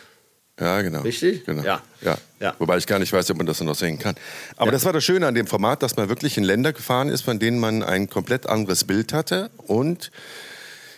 [0.59, 1.01] Ja, genau.
[1.01, 1.45] Richtig?
[1.45, 1.63] Genau.
[1.63, 1.81] Ja.
[2.01, 2.17] Ja.
[2.39, 2.55] Ja.
[2.59, 4.15] Wobei ich gar nicht weiß, ob man das noch sehen kann.
[4.57, 7.21] Aber das war das Schöne an dem Format, dass man wirklich in Länder gefahren ist,
[7.21, 10.11] von denen man ein komplett anderes Bild hatte und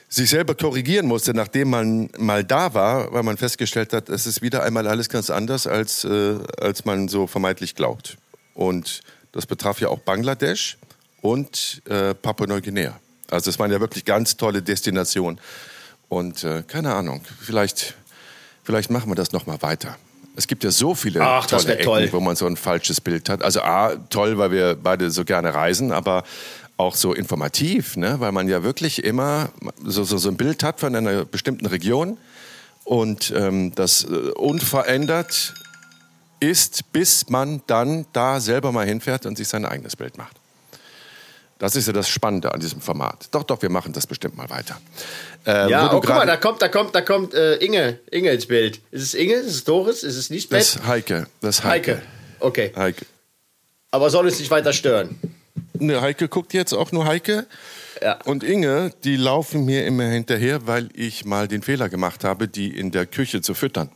[0.10, 4.42] sich selber korrigieren musste, nachdem man mal da war, weil man festgestellt hat, es ist
[4.42, 8.18] wieder einmal alles ganz anders, als, äh, als man so vermeintlich glaubt.
[8.54, 10.78] Und das betraf ja auch Bangladesch
[11.22, 13.00] und äh, Papua-Neuguinea.
[13.30, 15.40] Also es waren ja wirklich ganz tolle Destinationen.
[16.10, 17.96] Und äh, keine Ahnung, vielleicht,
[18.64, 19.98] vielleicht machen wir das noch mal weiter.
[20.36, 22.02] Es gibt ja so viele Ach, tolle wär toll.
[22.04, 23.44] Ecken, wo man so ein falsches Bild hat.
[23.44, 26.24] Also A, toll, weil wir beide so gerne reisen, aber
[26.78, 28.20] auch so informativ, ne?
[28.20, 29.50] weil man ja wirklich immer
[29.84, 32.18] so, so, so ein Bild hat von einer bestimmten Region
[32.84, 35.54] und ähm, das äh, unverändert
[36.44, 40.38] ist, bis man dann da selber mal hinfährt und sich sein eigenes Bild macht.
[41.60, 43.30] Das ist ja das Spannende an diesem Format.
[43.32, 44.82] Doch, doch, wir machen das bestimmt mal weiter.
[45.46, 48.46] Äh, Ja, oh, guck mal, da kommt, da kommt, da kommt äh, Inge, Inge ins
[48.48, 48.82] Bild.
[48.92, 49.36] Ist es Inge?
[49.36, 50.04] Ist es Doris?
[50.04, 51.28] Ist es nicht das ist Heike.
[51.40, 51.92] Das ist Heike.
[51.94, 52.02] Heike.
[52.40, 52.72] Okay.
[52.76, 53.06] Heike.
[53.92, 55.18] Aber soll uns nicht weiter stören.
[55.80, 57.46] Ne, Heike guckt jetzt auch nur Heike.
[58.02, 58.20] Ja.
[58.26, 62.78] Und Inge, die laufen mir immer hinterher, weil ich mal den Fehler gemacht habe, die
[62.78, 63.90] in der Küche zu füttern.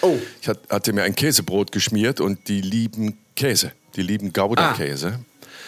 [0.00, 3.72] Oh, Ich hat- hatte mir ein Käsebrot geschmiert und die lieben Käse.
[3.96, 5.18] Die lieben Gouda-Käse.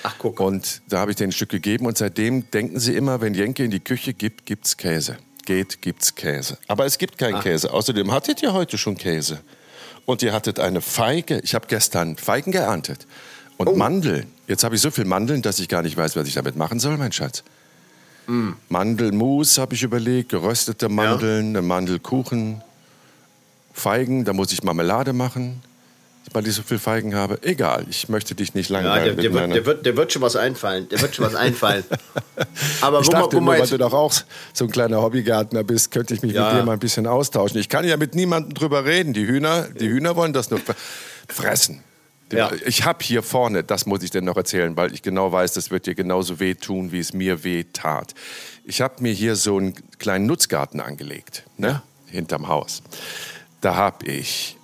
[0.03, 0.41] ach guck.
[0.41, 3.65] Und da habe ich denen ein Stück gegeben und seitdem denken sie immer, wenn Jenke
[3.65, 5.17] in die Küche gibt, gibt's Käse.
[5.47, 6.57] Geht, gibt's Käse.
[6.69, 7.73] Aber es gibt keinen Käse.
[7.73, 9.41] Außerdem hattet ihr heute schon Käse.
[10.07, 11.41] Und ihr hattet eine Feige.
[11.43, 13.07] Ich habe gestern Feigen geerntet.
[13.57, 14.27] Und Mandeln.
[14.49, 16.81] Jetzt habe ich so viel Mandeln, dass ich gar nicht weiß, was ich damit machen
[16.81, 17.43] soll, mein Schatz.
[18.69, 22.63] Mandelmus habe ich überlegt, geröstete Mandeln, eine Mandelkuchen,
[23.75, 25.61] Feigen, da muss ich Marmelade machen,
[26.33, 27.39] weil ich so viel Feigen habe.
[27.43, 29.17] Egal, ich möchte dich nicht Ja, langweilen.
[29.17, 30.89] der, der, wird, der, wird, der wird schon was einfallen.
[30.89, 31.85] Der wird schon was einfallen.
[32.81, 34.13] Aber ich wo, dachte man, wo nur, weil du doch auch
[34.53, 36.53] so ein kleiner Hobbygärtner bist, könnte ich mich Ja.
[36.53, 37.59] mit dir mal ein bisschen austauschen.
[37.59, 39.13] Ich kann ja mit niemandem drüber reden.
[39.13, 40.77] Die Hühner, die Hühner wollen das nur fre-
[41.29, 41.83] fressen.
[42.33, 42.51] Ja.
[42.65, 45.71] Ich habe hier vorne, das muss ich dir noch erzählen, weil ich genau weiß, das
[45.71, 48.15] wird dir genauso wehtun, wie es mir weh tat.
[48.65, 51.83] Ich habe mir hier so einen kleinen Nutzgarten angelegt, ne?
[52.07, 52.83] hinterm Haus.
[53.65, 54.59] Da habe ich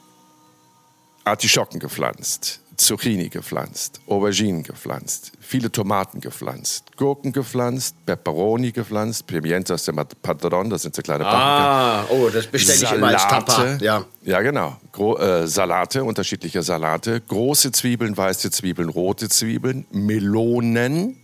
[1.25, 9.95] Artischocken gepflanzt, Zucchini gepflanzt, Auberginen gepflanzt, viele Tomaten gepflanzt, Gurken gepflanzt, Peperoni gepflanzt, Pimientos de
[10.21, 12.03] Padron, das sind so kleine Paprika.
[12.03, 13.79] ah, oh, das bestelle ich immer als Tapa.
[13.81, 14.05] Ja.
[14.21, 14.77] ja, genau.
[14.93, 21.17] Gro äh, Salate, unterschiedliche Salate, große Zwiebeln, weiße Zwiebeln, rote Zwiebeln, Melonen.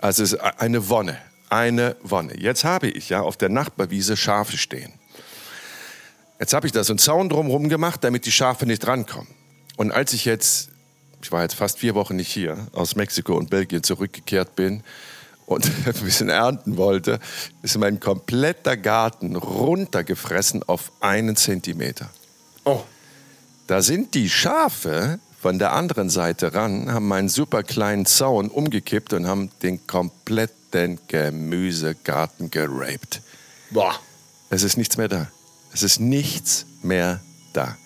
[0.00, 1.18] Also es ist eine Wonne,
[1.50, 2.36] eine Wonne.
[2.36, 4.97] Jetzt habe ich ja auf der Nachbarwiese Schafe stehen.
[6.40, 9.28] Jetzt habe ich da so einen Zaun drumherum gemacht, damit die Schafe nicht rankommen.
[9.76, 10.70] Und als ich jetzt,
[11.22, 14.82] ich war jetzt fast vier Wochen nicht hier, aus Mexiko und Belgien zurückgekehrt bin
[15.46, 17.18] und ein bisschen ernten wollte,
[17.62, 22.10] ist mein kompletter Garten runtergefressen auf einen Zentimeter.
[22.64, 22.82] Oh,
[23.66, 29.12] Da sind die Schafe von der anderen Seite ran, haben meinen super kleinen Zaun umgekippt
[29.12, 33.22] und haben den kompletten Gemüsegarten geraped.
[33.70, 33.94] boah.
[34.50, 35.28] Es ist nichts mehr da.
[35.78, 37.20] Es ist nichts mehr
[37.52, 37.76] da.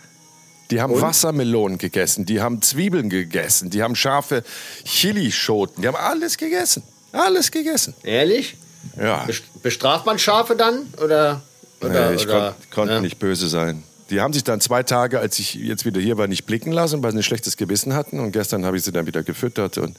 [0.70, 4.42] Die haben Wassermelonen gegessen, die haben Zwiebeln gegessen, die haben scharfe
[4.85, 6.83] Chilischoten, die haben alles gegessen.
[7.12, 7.92] Alles gegessen.
[8.02, 8.57] Ehrlich?
[8.98, 9.24] Ja.
[9.26, 10.87] Best- Bestraft man Schafe dann?
[11.05, 11.42] Oder?
[11.83, 12.26] oder Nee, ich
[12.70, 13.00] konnte ja.
[13.02, 13.83] nicht böse sein.
[14.09, 17.02] Die haben sich dann zwei Tage, als ich jetzt wieder hier war, nicht blicken lassen,
[17.02, 18.18] weil sie ein schlechtes Gewissen hatten.
[18.20, 19.98] Und gestern habe ich sie dann wieder gefüttert und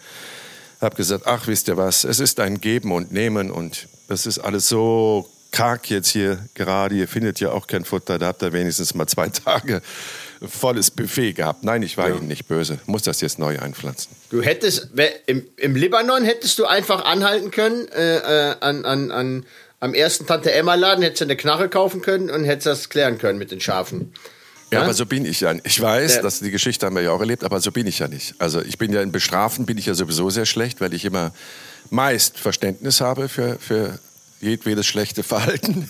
[0.81, 4.39] habe gesagt, ach, wisst ihr was, es ist ein Geben und Nehmen und das ist
[4.39, 6.95] alles so karg jetzt hier gerade.
[6.95, 9.81] Ihr findet ja auch kein Futter, da habt ihr wenigstens mal zwei Tage
[10.45, 11.63] volles Buffet gehabt.
[11.63, 12.79] Nein, ich war ihnen nicht böse.
[12.85, 14.11] Muss das jetzt neu einpflanzen.
[14.29, 14.89] Du hättest,
[15.25, 19.45] im, im Libanon hättest du einfach anhalten können, äh, äh, an, an, an,
[19.79, 23.51] am ersten Tante-Emma-Laden, hättest du eine Knarre kaufen können und hättest das klären können mit
[23.51, 24.11] den Schafen.
[24.71, 24.83] Ja, Ja?
[24.85, 25.53] aber so bin ich ja.
[25.63, 26.21] Ich weiß, Ja.
[26.23, 28.35] dass die Geschichte haben wir ja auch erlebt, aber so bin ich ja nicht.
[28.39, 31.31] Also ich bin ja in Bestrafen bin ich ja sowieso sehr schlecht, weil ich immer
[31.89, 33.99] meist Verständnis habe für, für
[34.43, 35.89] jedwedes schlechte Verhalten.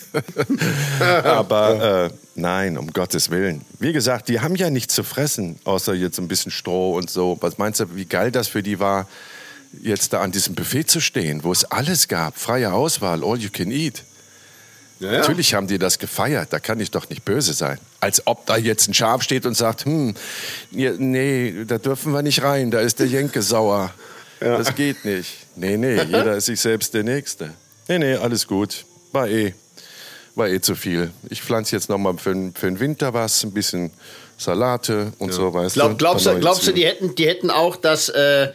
[1.23, 3.61] Aber äh, nein, um Gottes Willen.
[3.79, 7.37] Wie gesagt, die haben ja nichts zu fressen, außer jetzt ein bisschen Stroh und so.
[7.41, 9.07] Was meinst du, wie geil das für die war,
[9.81, 13.49] jetzt da an diesem Buffet zu stehen, wo es alles gab, freie Auswahl, all you
[13.51, 14.03] can eat.
[14.99, 15.19] Ja, ja.
[15.19, 17.79] Natürlich haben die das gefeiert, da kann ich doch nicht böse sein.
[17.99, 20.13] Als ob da jetzt ein Schaf steht und sagt, hm,
[20.71, 23.93] nee, da dürfen wir nicht rein, da ist der Jenke sauer.
[24.39, 24.57] Ja.
[24.57, 25.37] Das geht nicht.
[25.55, 27.53] Nee, nee, jeder ist sich selbst der Nächste.
[27.87, 28.85] Nee, nee, alles gut.
[29.11, 29.53] War eh,
[30.35, 31.11] war eh zu viel.
[31.29, 33.91] Ich pflanze jetzt nochmal für, für den Winter was, ein bisschen
[34.37, 35.35] Salate und ja.
[35.35, 35.97] so, weißt Glaub.
[35.97, 38.51] Glaubst du, glaubst du, die hätten, die hätten auch das, äh,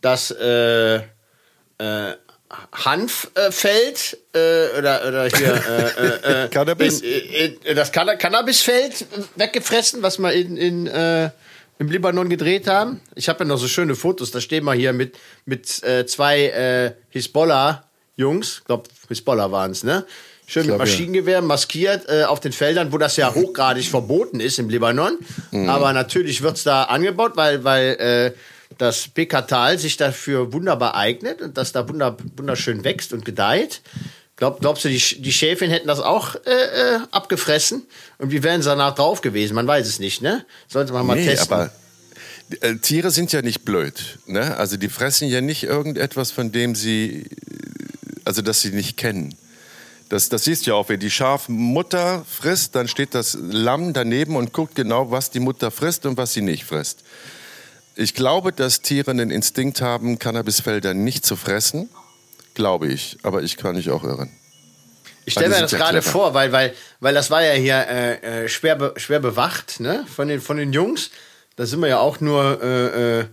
[0.00, 2.14] das, äh, äh,
[2.72, 7.00] Hanffeld äh, oder, oder hier äh, äh, Cannabis.
[7.00, 9.06] In, in, das Cann Cannabisfeld
[9.36, 11.30] weggefressen, was wir in, in
[11.78, 13.00] im Libanon gedreht haben.
[13.14, 14.30] Ich habe ja noch so schöne Fotos.
[14.32, 17.84] Da stehen wir hier mit mit zwei Hisbollah
[18.16, 20.04] Jungs, ich glaube Hisbollah waren es, ne?
[20.46, 24.58] Schön glaub, mit Maschinengewehr maskiert äh, auf den Feldern, wo das ja hochgradig verboten ist
[24.58, 25.16] im Libanon.
[25.50, 25.68] Mhm.
[25.68, 28.32] Aber natürlich wird's da angebaut, weil weil äh,
[28.78, 33.82] das Pekatal sich dafür wunderbar eignet und das da wunderschön wächst und gedeiht.
[34.36, 37.86] Glaub, glaubst du, die, die Schäfchen hätten das auch äh, äh, abgefressen?
[38.18, 39.54] Und wie wären sie danach drauf gewesen?
[39.54, 40.44] Man weiß es nicht, ne?
[40.68, 41.52] Sollte man mal nee, testen.
[41.52, 41.70] Aber
[42.60, 44.18] äh, Tiere sind ja nicht blöd.
[44.26, 44.56] Ne?
[44.56, 47.26] Also die fressen ja nicht irgendetwas, von dem sie,
[48.24, 49.34] also das sie nicht kennen.
[50.08, 54.36] Das, das siehst du ja auch, wenn die Schafmutter frisst, dann steht das Lamm daneben
[54.36, 57.02] und guckt genau, was die Mutter frisst und was sie nicht frisst.
[57.94, 61.88] Ich glaube, dass Tiere einen Instinkt haben, Cannabisfelder nicht zu fressen.
[62.54, 63.18] Glaube ich.
[63.22, 64.30] Aber ich kann mich auch irren.
[65.24, 66.10] Ich stelle mir das ja gerade clever.
[66.10, 70.04] vor, weil, weil, weil das war ja hier äh, äh, schwer, be, schwer bewacht ne?
[70.14, 71.10] von, den, von den Jungs.
[71.56, 73.24] Da sind wir ja auch nur äh, äh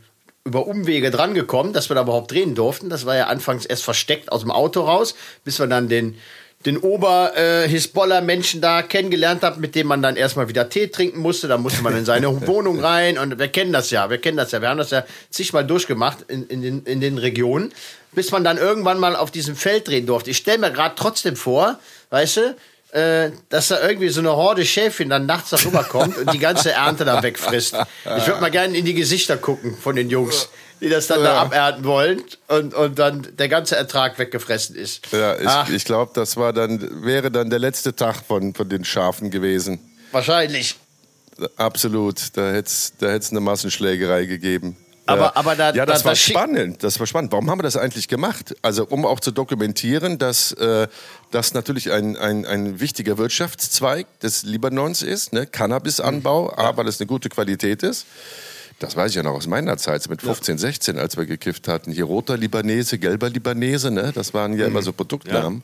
[0.50, 2.90] über Umwege drangekommen, dass wir da überhaupt drehen durften.
[2.90, 6.18] Das war ja anfangs erst versteckt aus dem Auto raus, bis wir dann den,
[6.66, 11.48] den Ober-Hisbollah-Menschen äh, da kennengelernt habe, mit dem man dann erstmal wieder Tee trinken musste.
[11.48, 14.52] Da musste man in seine Wohnung rein und wir kennen das ja, wir kennen das
[14.52, 14.62] ja.
[14.62, 17.72] Wir haben das ja zigmal durchgemacht in, in, den, in den Regionen,
[18.12, 20.32] bis man dann irgendwann mal auf diesem Feld drehen durfte.
[20.32, 22.56] Ich stelle mir gerade trotzdem vor, weißt du,
[22.91, 26.71] äh, dass da irgendwie so eine Horde Schäfchen dann nachts darüber kommt und die ganze
[26.71, 27.75] Ernte da wegfrisst.
[28.17, 30.49] Ich würde mal gerne in die Gesichter gucken von den Jungs
[30.82, 31.25] die das dann ja.
[31.25, 35.12] da abernten wollen und, und dann der ganze Ertrag weggefressen ist.
[35.12, 38.86] Ja, ich, ich glaube, das war dann, wäre dann der letzte Tag von, von den
[38.86, 39.80] Schafen gewesen.
[40.12, 40.75] Wahrscheinlich.
[41.56, 44.75] Absolut, da hätte es da eine Massenschlägerei gegeben.
[45.10, 46.84] Aber, aber da, ja, das da, war spannend.
[46.84, 47.32] Das war spannend.
[47.32, 48.56] Warum haben wir das eigentlich gemacht?
[48.62, 50.88] Also um auch zu dokumentieren, dass äh,
[51.32, 55.45] das natürlich ein, ein, ein wichtiger Wirtschaftszweig des Libanons ist, ne?
[55.45, 56.54] Cannabisanbau, mhm.
[56.58, 58.06] aber das eine gute Qualität ist.
[58.80, 60.60] Das weiß ich ja noch aus meiner Zeit, mit 15, ja.
[60.60, 61.91] 16, als wir gekifft hatten.
[61.91, 64.12] Hier roter Libanese, gelber Libanese, ne?
[64.15, 64.72] das waren ja mhm.
[64.72, 65.63] immer so Produktnamen.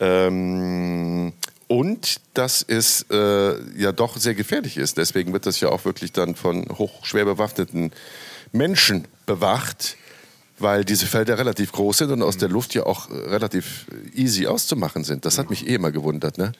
[0.00, 0.26] Ja.
[0.26, 1.32] Ähm,
[1.68, 4.98] und dass es äh, ja doch sehr gefährlich ist.
[4.98, 7.92] Deswegen wird das ja auch wirklich dann von hochschwer bewaffneten
[8.54, 9.96] Menschen bewacht,
[10.58, 15.04] weil diese Felder relativ groß sind und aus der Luft ja auch relativ easy auszumachen
[15.04, 15.24] sind.
[15.24, 16.38] Das hat mich eh immer gewundert.
[16.38, 16.52] Ne?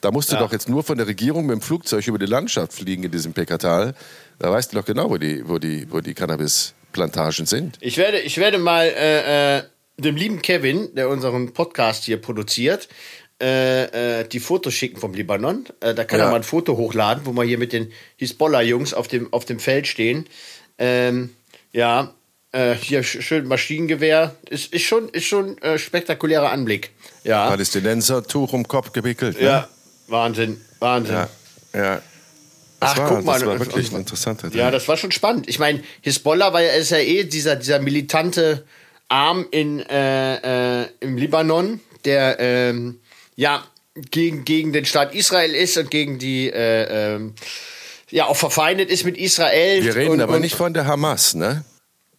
[0.00, 0.40] Da musst du ja.
[0.40, 3.32] doch jetzt nur von der Regierung mit dem Flugzeug über die Landschaft fliegen in diesem
[3.32, 3.94] Pekatal.
[4.38, 7.76] Da weißt du doch genau, wo die, wo die, wo die Cannabisplantagen sind.
[7.80, 9.62] Ich werde, ich werde mal äh, äh,
[9.98, 12.88] dem lieben Kevin, der unseren Podcast hier produziert,
[13.42, 15.66] äh, äh, die Fotos schicken vom Libanon.
[15.80, 16.26] Äh, da kann ja.
[16.26, 19.58] er mal ein Foto hochladen, wo wir hier mit den Hisbollah-Jungs auf dem, auf dem
[19.58, 20.26] Feld stehen.
[20.78, 21.30] Ähm,
[21.72, 22.14] ja,
[22.52, 24.34] äh, hier schön Maschinengewehr.
[24.48, 26.90] Ist, ist schon, ist schon äh, spektakulärer Anblick.
[27.24, 27.48] Ja.
[27.48, 29.38] Palästinenser, Tuch um Kopf gewickelt.
[29.38, 29.46] Ne?
[29.46, 29.68] Ja,
[30.08, 31.14] Wahnsinn, Wahnsinn.
[31.14, 31.28] Ja,
[31.74, 32.02] ja.
[32.80, 33.38] Das Ach, war, guck mal.
[33.38, 35.48] Das war wirklich ein interessanter Ja, das war schon spannend.
[35.48, 38.64] Ich meine, Hisbollah war ja, ist ja eh dieser, dieser militante
[39.08, 43.00] Arm in, äh, äh, im Libanon, der ähm,
[43.36, 43.62] ja
[43.94, 47.34] gegen, gegen den Staat Israel ist und gegen die äh, ähm,
[48.10, 49.82] ja auch verfeindet ist mit Israel.
[49.82, 51.64] Wir reden und, aber und, nicht von der Hamas, ne?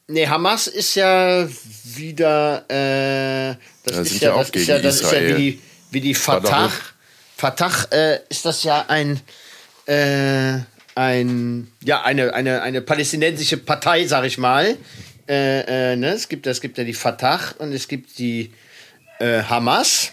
[0.07, 1.47] Nee, Hamas ist ja
[1.85, 5.23] wieder äh, das, das ist ja, das ist ja das Israel.
[5.23, 6.71] ist ja wie die, wie die Fatah.
[7.37, 9.19] Fatah äh, ist das ja ein
[9.85, 10.59] äh,
[10.95, 14.77] ein ja eine eine eine palästinensische Partei, sag ich mal.
[15.27, 16.09] Äh, äh, ne?
[16.09, 18.51] Es gibt es gibt ja die Fatah und es gibt die
[19.19, 20.11] äh, Hamas,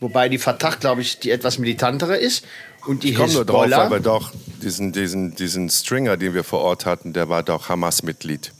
[0.00, 2.44] wobei die Fatah, glaube ich, die etwas militantere ist.
[2.88, 6.42] Und die ich komme nur drauf, weil wir doch diesen, diesen, diesen Stringer, den wir
[6.42, 8.52] vor Ort hatten, der war doch Hamas-Mitglied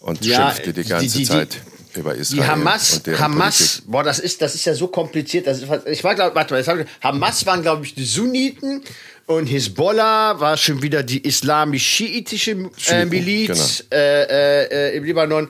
[0.00, 1.60] und ja, schimpfte die ganze die, die, Zeit
[1.94, 2.42] über Israel.
[2.42, 5.48] Die Hamas, Hamas, boah, das ist, das ist ja so kompliziert.
[5.48, 8.82] Das ist, ich war, glaub, warte mal, Hamas waren, glaube ich, die Sunniten
[9.26, 14.02] und Hisbollah war schon wieder die islamisch-schiitische äh, Miliz genau.
[14.02, 15.48] äh, äh, im Libanon.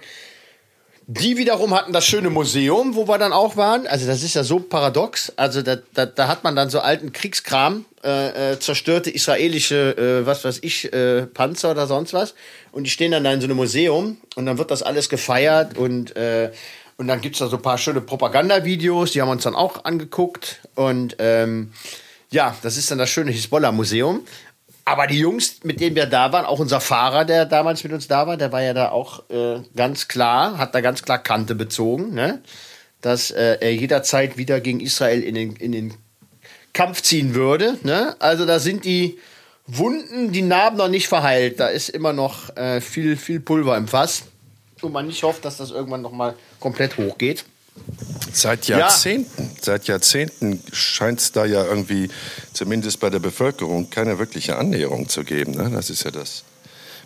[1.11, 3.87] Die wiederum hatten das schöne Museum, wo wir dann auch waren.
[3.87, 5.33] Also das ist ja so paradox.
[5.37, 10.27] Also da, da, da hat man dann so alten Kriegskram, äh, äh, zerstörte israelische, äh,
[10.27, 12.35] was weiß ich, äh, Panzer oder sonst was.
[12.73, 15.77] Und die stehen dann da in so einem Museum und dann wird das alles gefeiert
[15.77, 16.51] und äh,
[16.99, 20.61] und dann gibt's da so ein paar schöne Propagandavideos, die haben uns dann auch angeguckt.
[20.75, 21.73] Und ähm,
[22.29, 24.27] ja, das ist dann das schöne Hisbollah-Museum.
[24.85, 28.09] Aber die Jungs, mit denen wir da waren, auch unser Fahrer, der damals mit uns
[28.09, 31.55] da war, der war ja da auch äh, ganz klar, hat da ganz klar Kante
[31.55, 32.43] bezogen, ne?
[33.01, 35.95] dass äh, er jederzeit wieder gegen Israel in den, in den
[36.79, 37.77] Kampf ziehen würde.
[37.83, 38.15] Ne?
[38.21, 39.19] Also da sind die
[39.67, 41.59] Wunden, die Narben noch nicht verheilt.
[41.59, 44.23] Da ist immer noch äh, viel, viel Pulver im Fass.
[44.81, 47.45] Und man nicht hofft, dass das irgendwann noch mal komplett hochgeht.
[48.33, 49.61] Seit Jahrzehnten, ja.
[49.61, 52.11] seit Jahrzehnten scheint es da ja irgendwie,
[52.53, 55.55] zumindest bei der Bevölkerung, keine wirkliche Annäherung zu geben.
[55.57, 55.71] Ne?
[55.75, 56.45] Das ist ja das,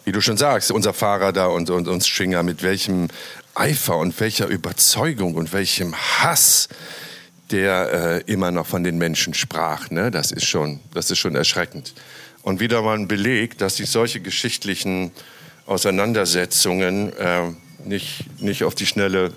[0.05, 3.09] wie du schon sagst, unser Fahrer da und, und uns Stringer, mit welchem
[3.55, 6.69] Eifer und welcher Überzeugung und welchem Hass
[7.53, 9.91] der äh, immer noch von den Menschen sprach.
[9.91, 10.11] Ne?
[10.11, 11.95] Das, ist schon, das ist schon erschreckend.
[12.43, 15.13] Und wieder mal ein Beleg, dass sich solche geschichtlichen
[15.67, 17.53] Auseinandersetzungen äh,
[17.85, 19.33] nicht, nicht auf die Schnelle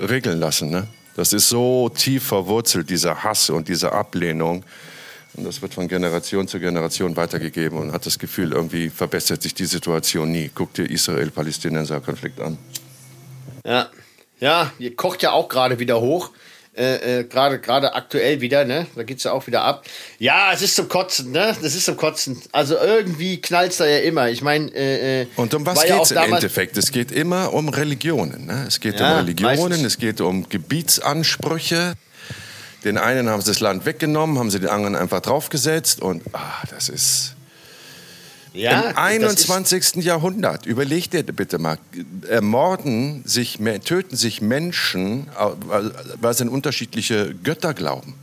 [0.00, 0.70] regeln lassen.
[0.70, 0.86] Ne?
[1.16, 4.64] Das ist so tief verwurzelt, dieser Hass und diese Ablehnung.
[5.34, 9.54] Und das wird von Generation zu Generation weitergegeben und hat das Gefühl, irgendwie verbessert sich
[9.54, 10.50] die Situation nie.
[10.54, 12.56] Guck dir Israel-Palästinenser-Konflikt an.
[13.64, 13.90] Ja,
[14.38, 16.30] ja, ihr kocht ja auch gerade wieder hoch
[16.76, 18.86] äh, äh, gerade gerade aktuell wieder, ne?
[18.96, 19.84] Da geht's ja auch wieder ab.
[20.18, 21.56] Ja, es ist zum Kotzen, ne?
[21.62, 22.40] Das ist zum Kotzen.
[22.52, 24.28] Also irgendwie knallt's da ja immer.
[24.28, 26.76] Ich meine, äh, äh, und um was geht's ja im Endeffekt?
[26.76, 28.46] Es geht immer um Religionen.
[28.46, 28.64] Ne?
[28.66, 29.86] Es geht ja, um Religionen, meistens.
[29.86, 31.94] es geht um Gebietsansprüche.
[32.84, 36.62] Den einen haben sie das Land weggenommen, haben sie den anderen einfach draufgesetzt und ah,
[36.70, 37.34] das ist
[38.54, 39.96] ja, Im 21.
[39.96, 41.76] Jahrhundert, überleg dir bitte mal,
[42.28, 45.26] ermorden sich, töten sich Menschen,
[46.20, 48.14] weil sie an unterschiedliche Götter glauben.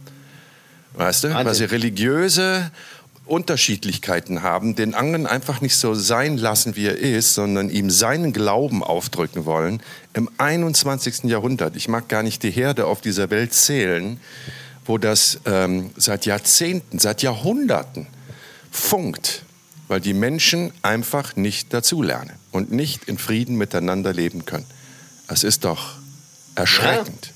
[0.93, 1.33] Weißt du?
[1.33, 2.71] Weil sie religiöse
[3.25, 8.31] Unterschiedlichkeiten haben, den anderen einfach nicht so sein lassen, wie er ist, sondern ihm seinen
[8.31, 9.81] Glauben aufdrücken wollen.
[10.13, 11.25] Im 21.
[11.25, 14.19] Jahrhundert, ich mag gar nicht die Herde auf dieser Welt zählen,
[14.85, 18.07] wo das ähm, seit Jahrzehnten, seit Jahrhunderten
[18.71, 19.43] funkt
[19.91, 24.65] weil die Menschen einfach nicht dazulernen und nicht in Frieden miteinander leben können.
[25.27, 25.95] Das ist doch
[26.55, 27.25] erschreckend.
[27.25, 27.33] Ja.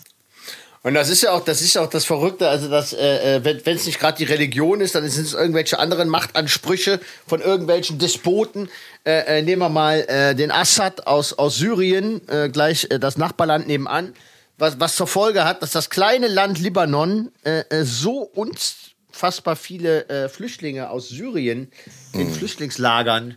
[0.83, 3.75] Und das ist ja auch, das ist auch das Verrückte, also dass, äh, äh wenn
[3.75, 8.69] es nicht gerade die Religion ist, dann sind es irgendwelche anderen Machtansprüche von irgendwelchen Despoten.
[9.03, 13.67] Äh, äh, nehmen wir mal äh, den Assad aus, aus Syrien, äh, gleich das Nachbarland
[13.67, 14.13] nebenan,
[14.57, 17.33] was, was zur Folge hat, dass das kleine Land Libanon
[17.83, 21.69] so uns unfassbar viele äh, Flüchtlinge aus Syrien
[22.11, 22.33] in mhm.
[22.33, 23.35] Flüchtlingslagern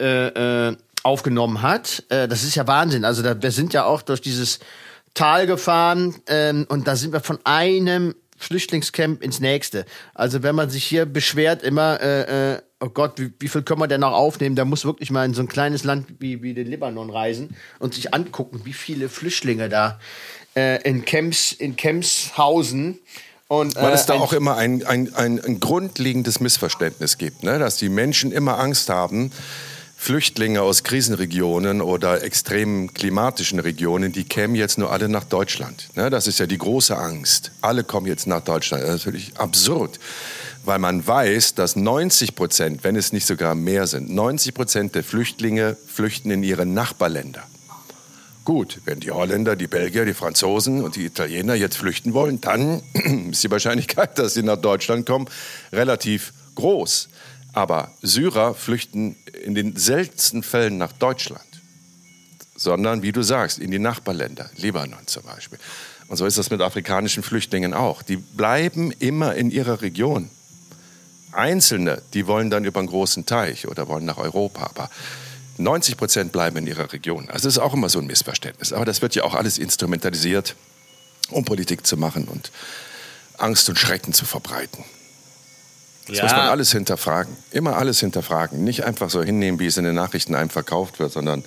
[0.00, 2.04] äh, äh, aufgenommen hat.
[2.08, 3.04] Äh, das ist ja Wahnsinn.
[3.04, 4.60] Also da, wir sind ja auch durch dieses
[5.12, 9.84] Tal gefahren ähm, und da sind wir von einem Flüchtlingscamp ins nächste.
[10.14, 13.80] Also wenn man sich hier beschwert immer, äh, äh, oh Gott, wie, wie viel können
[13.80, 14.56] wir denn noch aufnehmen?
[14.56, 17.92] Da muss wirklich mal in so ein kleines Land wie, wie den Libanon reisen und
[17.92, 20.00] sich angucken, wie viele Flüchtlinge da
[20.56, 23.00] äh, in Camps, in Camps hausen.
[23.50, 27.58] Und, äh, Weil es da auch immer ein, ein, ein, ein grundlegendes Missverständnis gibt, ne?
[27.58, 29.32] dass die Menschen immer Angst haben,
[29.96, 35.88] Flüchtlinge aus Krisenregionen oder extremen klimatischen Regionen, die kämen jetzt nur alle nach Deutschland.
[35.96, 36.10] Ne?
[36.10, 37.50] Das ist ja die große Angst.
[37.60, 38.84] Alle kommen jetzt nach Deutschland.
[38.84, 39.98] Das ist natürlich absurd,
[40.64, 45.02] weil man weiß, dass 90 Prozent, wenn es nicht sogar mehr sind, 90 Prozent der
[45.02, 47.42] Flüchtlinge flüchten in ihre Nachbarländer.
[48.44, 52.82] Gut, wenn die Holländer, die Belgier, die Franzosen und die Italiener jetzt flüchten wollen, dann
[53.30, 55.28] ist die Wahrscheinlichkeit, dass sie nach Deutschland kommen,
[55.72, 57.08] relativ groß.
[57.52, 61.44] Aber Syrer flüchten in den seltensten Fällen nach Deutschland,
[62.56, 65.58] sondern, wie du sagst, in die Nachbarländer, Libanon zum Beispiel.
[66.08, 68.02] Und so ist das mit afrikanischen Flüchtlingen auch.
[68.02, 70.30] Die bleiben immer in ihrer Region.
[71.32, 74.66] Einzelne, die wollen dann über einen großen Teich oder wollen nach Europa.
[74.66, 74.90] Aber
[75.62, 77.28] 90 Prozent bleiben in ihrer Region.
[77.28, 78.72] Also das ist auch immer so ein Missverständnis.
[78.72, 80.56] Aber das wird ja auch alles instrumentalisiert,
[81.30, 82.50] um Politik zu machen und
[83.38, 84.84] Angst und Schrecken zu verbreiten.
[86.06, 86.24] Das ja.
[86.24, 87.36] muss man alles hinterfragen.
[87.50, 88.64] Immer alles hinterfragen.
[88.64, 91.44] Nicht einfach so hinnehmen, wie es in den Nachrichten einem verkauft wird, sondern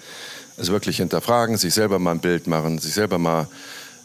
[0.58, 3.48] es wirklich hinterfragen, sich selber mal ein Bild machen, sich selber mal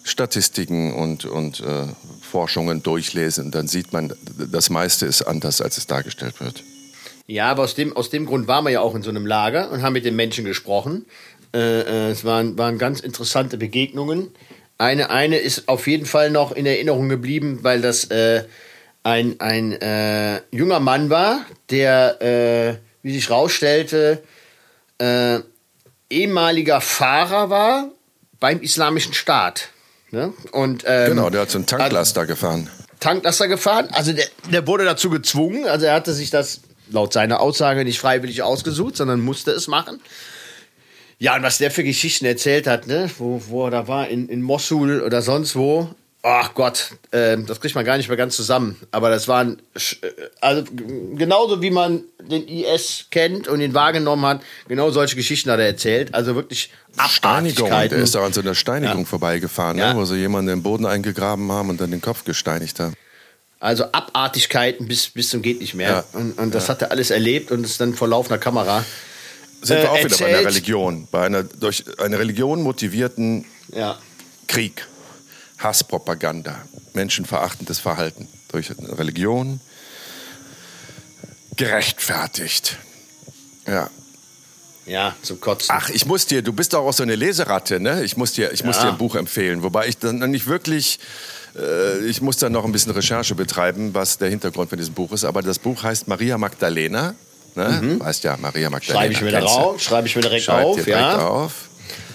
[0.03, 1.87] Statistiken und, und äh,
[2.23, 3.51] Forschungen durchlesen.
[3.51, 4.13] Dann sieht man,
[4.51, 6.65] das meiste ist anders, als es dargestellt wird.
[7.29, 9.71] Ja, aber aus dem, aus dem Grund waren wir ja auch in so einem Lager
[9.71, 11.05] und haben mit den Menschen gesprochen.
[11.55, 14.31] Äh, äh, es waren, waren ganz interessante Begegnungen.
[14.79, 18.45] Eine, eine ist auf jeden Fall noch in Erinnerung geblieben, weil das äh,
[19.03, 24.23] ein, ein äh, junger Mann war, der, äh, wie sich rausstellte,
[24.97, 25.41] äh,
[26.09, 27.91] ehemaliger Fahrer war
[28.41, 29.69] beim Islamischen Staat.
[30.13, 30.33] Ne?
[30.53, 32.71] Und, ähm, genau, der hat so einen Tanklaster also, gefahren.
[33.01, 33.89] Tanklaster gefahren.
[33.93, 35.67] Also der, der wurde dazu gezwungen.
[35.67, 40.01] Also er hatte sich das laut seiner Aussage nicht freiwillig ausgesucht, sondern musste es machen.
[41.19, 43.11] Ja, und was der für Geschichten erzählt hat, ne?
[43.19, 45.91] wo, wo er da war, in, in Mosul oder sonst wo.
[46.23, 48.77] Ach Gott, äh, das kriegt man gar nicht mehr ganz zusammen.
[48.91, 50.09] Aber das waren, äh,
[50.41, 50.65] also
[51.15, 55.67] genauso wie man den IS kennt und ihn wahrgenommen hat, genau solche Geschichten hat er
[55.67, 56.15] erzählt.
[56.15, 56.71] Also wirklich
[57.09, 57.71] Steinigung.
[57.71, 59.05] Der ist da an so einer Steinigung ja.
[59.07, 59.83] vorbeigefahren, ne?
[59.83, 59.95] ja.
[59.95, 60.01] ne?
[60.01, 62.95] wo sie jemanden den Boden eingegraben haben und dann den Kopf gesteinigt haben.
[63.61, 65.91] Also Abartigkeiten bis, bis zum geht nicht mehr.
[65.91, 66.05] Ja.
[66.13, 66.75] Und, und das ja.
[66.75, 68.85] hat er alles erlebt und ist dann vor laufender Kamera.
[69.63, 70.21] Sind äh, wir auch erzählt.
[70.21, 73.45] wieder bei einer Religion, bei einer durch eine Religion motivierten
[73.75, 73.99] ja.
[74.47, 74.87] Krieg,
[75.59, 76.57] Hasspropaganda,
[76.95, 79.61] menschenverachtendes Verhalten durch Religion
[81.57, 82.77] gerechtfertigt.
[83.67, 83.91] Ja.
[84.89, 85.75] Ja, zum Kotzen.
[85.77, 88.03] Ach, ich muss dir, du bist doch auch so eine Leseratte, ne?
[88.05, 90.99] Ich muss dir, ich muss dir ein Buch empfehlen, wobei ich dann nicht wirklich
[91.57, 95.13] äh, ich muss dann noch ein bisschen Recherche betreiben, was der Hintergrund von diesem Buch
[95.13, 95.25] ist.
[95.25, 97.15] Aber das Buch heißt Maria Magdalena.
[97.55, 97.81] Ne?
[97.83, 98.01] Mhm.
[98.01, 99.01] Weißt ja, Maria Magdalena.
[99.01, 100.85] Schreibe ich mir drauf, schreibe ich mir direkt Schreib auf.
[100.85, 101.19] Dir ja.
[101.19, 101.53] auf.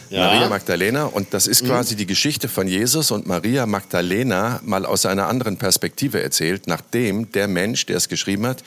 [0.09, 0.27] Ja.
[0.27, 1.67] Maria Magdalena und das ist mhm.
[1.67, 7.31] quasi die Geschichte von Jesus und Maria Magdalena mal aus einer anderen Perspektive erzählt, nachdem
[7.31, 8.63] der Mensch, der es geschrieben hat,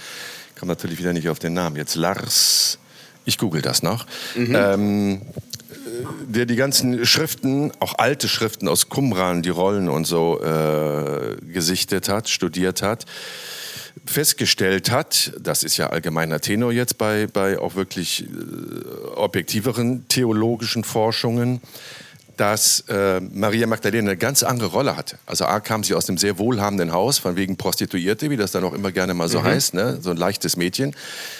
[0.58, 2.78] komme natürlich wieder nicht auf den Namen, jetzt Lars,
[3.26, 4.54] ich google das noch, mhm.
[4.56, 5.22] ähm,
[6.26, 12.08] der die ganzen Schriften, auch alte Schriften aus Qumran, die Rollen und so äh, gesichtet
[12.08, 13.04] hat, studiert hat,
[14.04, 20.84] festgestellt hat, das ist ja allgemeiner Tenor jetzt bei, bei auch wirklich äh, objektiveren theologischen
[20.84, 21.60] Forschungen,
[22.36, 25.16] dass äh, Maria Magdalena eine ganz andere Rolle hatte.
[25.26, 28.64] Also A kam sie aus einem sehr wohlhabenden Haus, von wegen Prostituierte, wie das dann
[28.64, 29.44] auch immer gerne mal so mhm.
[29.44, 29.98] heißt, ne?
[30.00, 30.94] so ein leichtes Mädchen,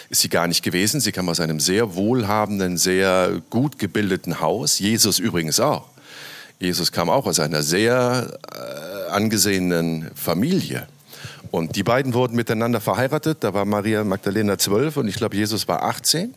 [0.09, 0.99] ist sie gar nicht gewesen.
[0.99, 4.79] Sie kam aus einem sehr wohlhabenden, sehr gut gebildeten Haus.
[4.79, 5.85] Jesus übrigens auch.
[6.59, 10.87] Jesus kam auch aus einer sehr äh, angesehenen Familie.
[11.51, 13.39] Und die beiden wurden miteinander verheiratet.
[13.41, 16.33] Da war Maria Magdalena zwölf und ich glaube, Jesus war 18.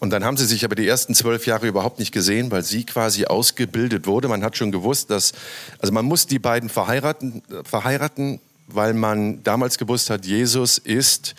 [0.00, 2.84] Und dann haben sie sich aber die ersten zwölf Jahre überhaupt nicht gesehen, weil sie
[2.84, 4.28] quasi ausgebildet wurde.
[4.28, 5.32] Man hat schon gewusst, dass,
[5.78, 11.34] also man muss die beiden verheiraten, verheiraten weil man damals gewusst hat, Jesus ist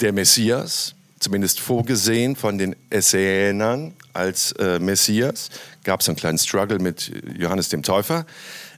[0.00, 5.50] der Messias, zumindest vorgesehen von den Essenern als äh, Messias.
[5.84, 8.26] Gab es einen kleinen Struggle mit Johannes dem Täufer.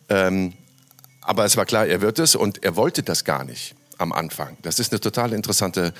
[0.08, 0.52] Ähm,
[1.22, 4.56] aber es war klar, er wird es und er wollte das gar nicht am Anfang.
[4.62, 5.92] Das ist eine total interessante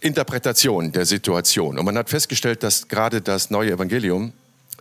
[0.00, 1.78] Interpretation der Situation.
[1.78, 4.32] Und man hat festgestellt, dass gerade das neue Evangelium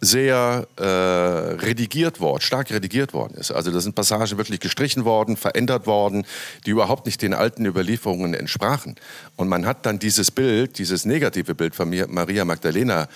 [0.03, 3.51] sehr äh, redigiert worden, stark redigiert worden ist.
[3.51, 6.25] Also da sind Passagen wirklich gestrichen worden, verändert worden,
[6.65, 8.95] die überhaupt nicht den alten Überlieferungen entsprachen.
[9.35, 13.07] Und man hat dann dieses Bild, dieses negative Bild von Maria Magdalena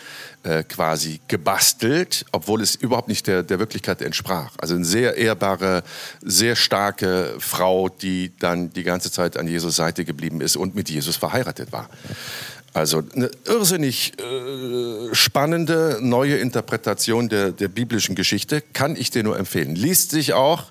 [0.43, 4.51] äh, quasi gebastelt, obwohl es überhaupt nicht der, der Wirklichkeit entsprach.
[4.59, 5.81] Also eine sehr ehrbare,
[6.21, 10.91] sehr starke Frau, die dann die ganze Zeit an Jesus Seite geblieben ist und mit
[10.91, 11.89] Jesus verheiratet war.
[12.75, 19.39] Also eine irrsinnig äh, spannende neue Interpretation der, der biblischen Geschichte, kann ich dir nur
[19.39, 19.75] empfehlen.
[19.75, 20.65] Liest sich auch,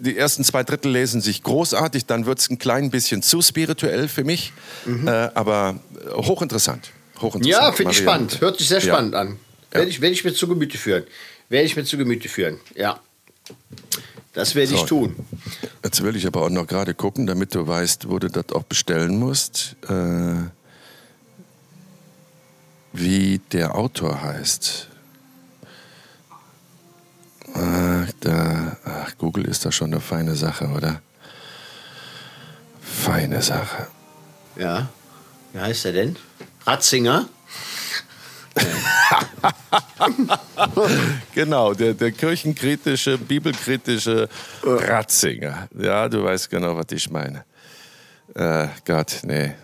[0.00, 4.08] die ersten zwei Drittel lesen sich großartig, dann wird es ein klein bisschen zu spirituell
[4.08, 4.52] für mich,
[4.84, 5.06] mhm.
[5.06, 5.78] äh, aber
[6.10, 6.90] hochinteressant.
[7.20, 7.64] hochinteressant.
[7.64, 9.20] Ja, finde ich spannend, hört sich sehr spannend ja.
[9.20, 9.36] an.
[9.70, 11.04] Werde ich, werd ich mir zu Gemüte führen.
[11.48, 12.98] Werde ich mir zu Gemüte führen, ja.
[14.32, 14.86] Das werde ich so.
[14.86, 15.14] tun.
[15.84, 18.64] Jetzt will ich aber auch noch gerade gucken, damit du weißt, wo du das auch
[18.64, 19.76] bestellen musst.
[19.88, 20.50] Äh
[22.92, 24.88] wie der Autor heißt.
[27.54, 31.00] Ach, da, ach, Google ist da schon eine feine Sache, oder?
[32.80, 33.88] Feine Sache.
[34.56, 34.88] Ja.
[35.52, 36.16] Wie heißt er denn?
[36.66, 37.28] Ratzinger?
[41.34, 44.28] genau, der, der kirchenkritische, bibelkritische
[44.62, 45.68] Ratzinger.
[45.76, 47.44] Ja, du weißt genau, was ich meine.
[48.34, 49.54] Äh, Gott, nee,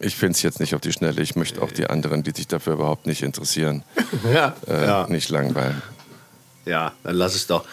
[0.00, 1.20] ich finde es jetzt nicht auf die Schnelle.
[1.22, 3.82] Ich möchte auch die anderen, die sich dafür überhaupt nicht interessieren,
[4.34, 5.06] ja, äh, ja.
[5.08, 5.82] nicht langweilen.
[6.64, 7.64] Ja, dann lass es doch.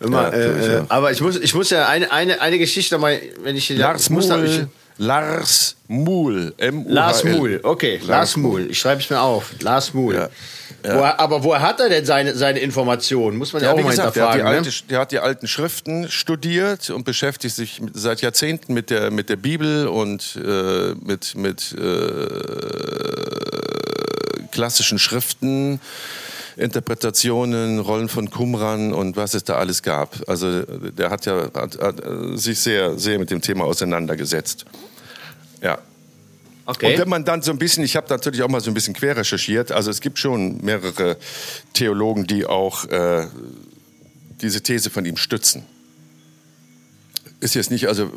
[0.00, 3.56] Immer, ja, äh, aber ich muss, ich muss ja eine, eine, eine Geschichte mal, wenn
[3.56, 4.66] ich Lars muss Muhl, ich,
[4.98, 6.92] Lars Muhl, M -U.
[6.92, 8.70] Lars Muhl, okay, Lars, Lars Muhl.
[8.70, 9.54] Ich schreibe es mir auf.
[9.60, 10.28] Lars Muhl.
[10.86, 10.98] Ja.
[10.98, 13.36] Woher, aber woher hat er denn seine, seine Informationen?
[13.38, 14.44] Muss man ja, ja auch mal gesagt, hinterfragen.
[14.44, 14.70] Der hat, die ne?
[14.70, 19.28] alte, der hat die alten Schriften studiert und beschäftigt sich seit Jahrzehnten mit der, mit
[19.28, 22.28] der Bibel und äh, mit, mit äh,
[24.52, 25.80] klassischen Schriften.
[26.56, 30.16] Interpretationen, Rollen von Qumran und was es da alles gab.
[30.26, 34.64] Also der hat ja hat, hat sich sehr, sehr mit dem Thema auseinandergesetzt.
[35.62, 35.78] Ja.
[36.68, 36.92] Okay.
[36.92, 38.92] Und wenn man dann so ein bisschen, ich habe natürlich auch mal so ein bisschen
[38.92, 41.16] quer recherchiert, also es gibt schon mehrere
[41.72, 43.28] Theologen, die auch äh,
[44.40, 45.64] diese These von ihm stützen.
[47.38, 48.10] Ist jetzt nicht also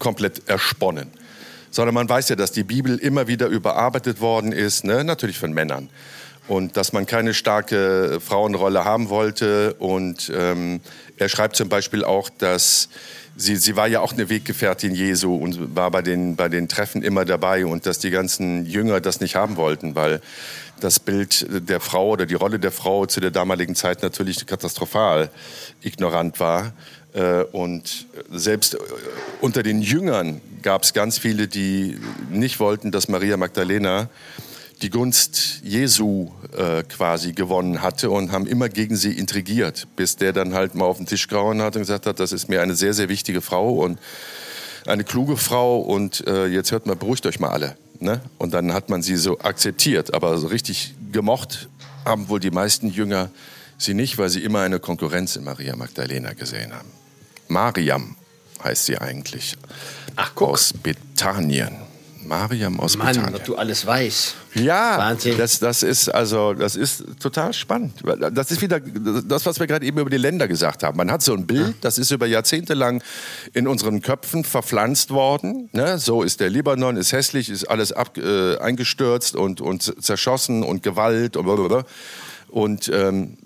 [0.00, 1.10] komplett ersponnen,
[1.70, 5.04] sondern man weiß ja, dass die Bibel immer wieder überarbeitet worden ist, ne?
[5.04, 5.88] natürlich von Männern.
[6.48, 9.74] Und dass man keine starke Frauenrolle haben wollte.
[9.74, 10.80] Und ähm,
[11.16, 12.88] er schreibt zum Beispiel auch, dass
[13.36, 17.02] sie, sie war ja auch eine Weggefährtin Jesu und war bei den, bei den Treffen
[17.02, 20.20] immer dabei und dass die ganzen Jünger das nicht haben wollten, weil
[20.80, 25.30] das Bild der Frau oder die Rolle der Frau zu der damaligen Zeit natürlich katastrophal
[25.82, 26.72] ignorant war.
[27.14, 28.78] Äh, Und selbst äh,
[29.40, 31.98] unter den Jüngern gab es ganz viele, die
[32.30, 34.10] nicht wollten, dass Maria Magdalena
[34.82, 40.32] die Gunst Jesu äh, quasi gewonnen hatte und haben immer gegen sie intrigiert, bis der
[40.32, 42.74] dann halt mal auf den Tisch gehauen hat und gesagt hat, das ist mir eine
[42.74, 43.98] sehr, sehr wichtige Frau und
[44.86, 47.76] eine kluge Frau und äh, jetzt hört mal, beruhigt euch mal alle.
[48.00, 48.20] Ne?
[48.38, 51.68] Und dann hat man sie so akzeptiert, aber so richtig gemocht
[52.04, 53.30] haben wohl die meisten Jünger
[53.78, 56.88] sie nicht, weil sie immer eine Konkurrenz in Maria Magdalena gesehen haben.
[57.48, 58.16] Mariam
[58.62, 59.56] heißt sie eigentlich.
[60.16, 60.50] Ach, guck.
[60.50, 61.76] Aus Bethanien.
[62.26, 64.34] Mariam aus Mann, was du alles weißt.
[64.54, 65.36] Ja, Wahnsinn.
[65.36, 68.02] Das, das ist also das ist total spannend.
[68.32, 70.96] Das ist wieder das, was wir gerade eben über die Länder gesagt haben.
[70.96, 73.02] Man hat so ein Bild, das ist über Jahrzehnte lang
[73.52, 75.68] in unseren Köpfen verpflanzt worden.
[75.72, 75.98] Ne?
[75.98, 80.82] So ist der Libanon, ist hässlich, ist alles ab, äh, eingestürzt und, und zerschossen und
[80.82, 81.84] Gewalt und blablabla.
[82.48, 83.36] Und ähm,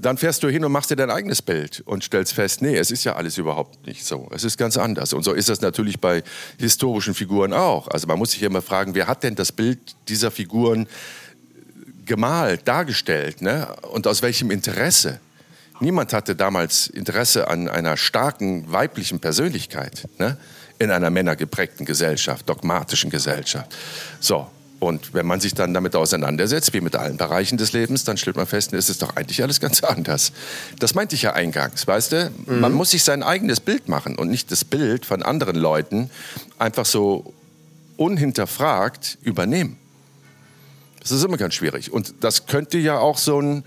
[0.00, 2.90] dann fährst du hin und machst dir dein eigenes Bild und stellst fest, nee, es
[2.90, 4.28] ist ja alles überhaupt nicht so.
[4.34, 5.12] Es ist ganz anders.
[5.12, 6.22] Und so ist das natürlich bei
[6.58, 7.88] historischen Figuren auch.
[7.88, 9.78] Also man muss sich immer fragen, wer hat denn das Bild
[10.08, 10.88] dieser Figuren
[12.06, 13.68] gemalt, dargestellt ne?
[13.92, 15.20] und aus welchem Interesse?
[15.80, 20.36] Niemand hatte damals Interesse an einer starken weiblichen Persönlichkeit ne?
[20.78, 23.74] in einer männergeprägten Gesellschaft, dogmatischen Gesellschaft.
[24.20, 24.48] So,
[24.80, 28.36] und wenn man sich dann damit auseinandersetzt, wie mit allen Bereichen des Lebens, dann stellt
[28.36, 30.32] man fest, es ist doch eigentlich alles ganz anders.
[30.78, 32.32] Das meinte ich ja eingangs, weißt du?
[32.46, 36.10] Man muss sich sein eigenes Bild machen und nicht das Bild von anderen Leuten
[36.58, 37.34] einfach so
[37.98, 39.76] unhinterfragt übernehmen.
[41.00, 41.92] Das ist immer ganz schwierig.
[41.92, 43.64] Und das könnte ja auch so ein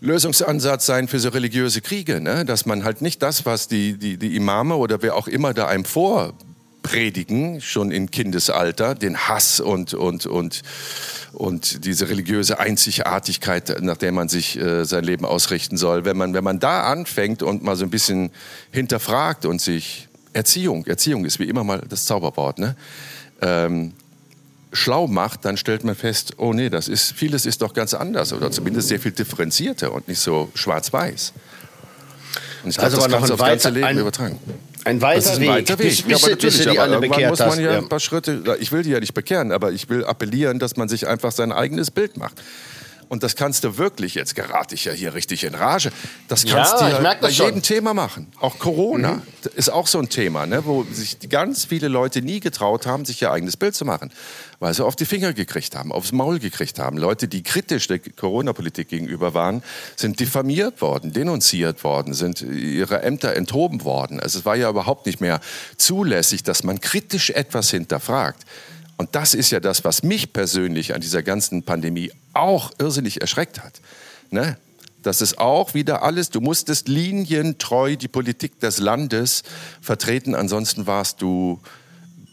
[0.00, 2.44] Lösungsansatz sein für so religiöse Kriege, ne?
[2.44, 5.66] dass man halt nicht das, was die, die, die Imame oder wer auch immer da
[5.66, 5.86] einem
[6.86, 10.62] vorpredigen, schon in Kindesalter, den Hass und, und, und,
[11.32, 16.04] und diese religiöse Einzigartigkeit, nach der man sich äh, sein Leben ausrichten soll.
[16.04, 18.30] Wenn man, wenn man da anfängt und mal so ein bisschen
[18.70, 22.76] hinterfragt und sich Erziehung, Erziehung ist wie immer mal das Zauberwort, ne?
[23.42, 23.92] Ähm,
[24.72, 28.32] schlau macht, dann stellt man fest, oh nee, das ist, vieles ist doch ganz anders
[28.32, 31.32] oder zumindest sehr viel differenzierter und nicht so schwarz-weiß.
[32.64, 34.38] Und ich glaube, Also das kannst du aufs ganze Leben ein- übertragen.
[34.86, 35.48] Ein weiter Das ist ein Weg.
[35.48, 35.88] weiter Weg.
[35.88, 37.78] Bis, Ja, bis, aber bis du natürlich, aber alle irgendwann muss man ja Ja.
[37.78, 40.88] ein paar Schritte, ich will die ja nicht bekehren, aber ich will appellieren, dass man
[40.88, 42.40] sich einfach sein eigenes Bild macht.
[43.08, 45.90] Und das kannst du wirklich, jetzt gerate ich ja hier richtig in Rage,
[46.28, 47.46] das kannst Ja, du ja bei schon.
[47.46, 48.26] jedem Thema machen.
[48.40, 49.22] Auch Corona
[49.54, 53.22] ist auch so ein Thema, ne, wo sich ganz viele Leute nie getraut haben, sich
[53.22, 54.10] ihr eigenes Bild zu machen.
[54.58, 56.96] Weil sie auf die Finger gekriegt haben, aufs Maul gekriegt haben.
[56.96, 59.62] Leute, die kritisch der Corona-Politik gegenüber waren,
[59.96, 64.18] sind diffamiert worden, denunziert worden, sind ihre Ämter enthoben worden.
[64.18, 65.40] Also es war ja überhaupt nicht mehr
[65.76, 68.44] zulässig, dass man kritisch etwas hinterfragt.
[68.96, 73.62] Und das ist ja das, was mich persönlich an dieser ganzen Pandemie auch irrsinnig erschreckt
[73.62, 73.80] hat.
[74.30, 74.56] Ne?
[75.02, 79.44] Das ist auch wieder alles, du musstest linientreu die Politik des Landes
[79.80, 81.60] vertreten, ansonsten warst du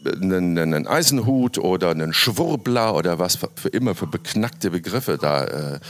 [0.04, 5.80] einen, einen Eisenhut oder einen Schwurbler oder was für, immer für beknackte Begriffe da äh,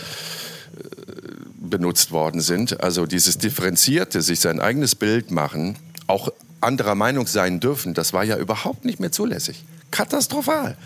[1.58, 2.82] benutzt worden sind.
[2.82, 6.28] Also dieses differenzierte, sich sein eigenes Bild machen, auch
[6.60, 9.64] anderer Meinung sein dürfen, das war ja überhaupt nicht mehr zulässig.
[9.94, 10.76] Katastrophal.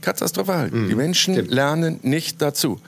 [0.00, 0.70] Katastrophal.
[0.70, 2.80] Die Menschen lernen nicht dazu.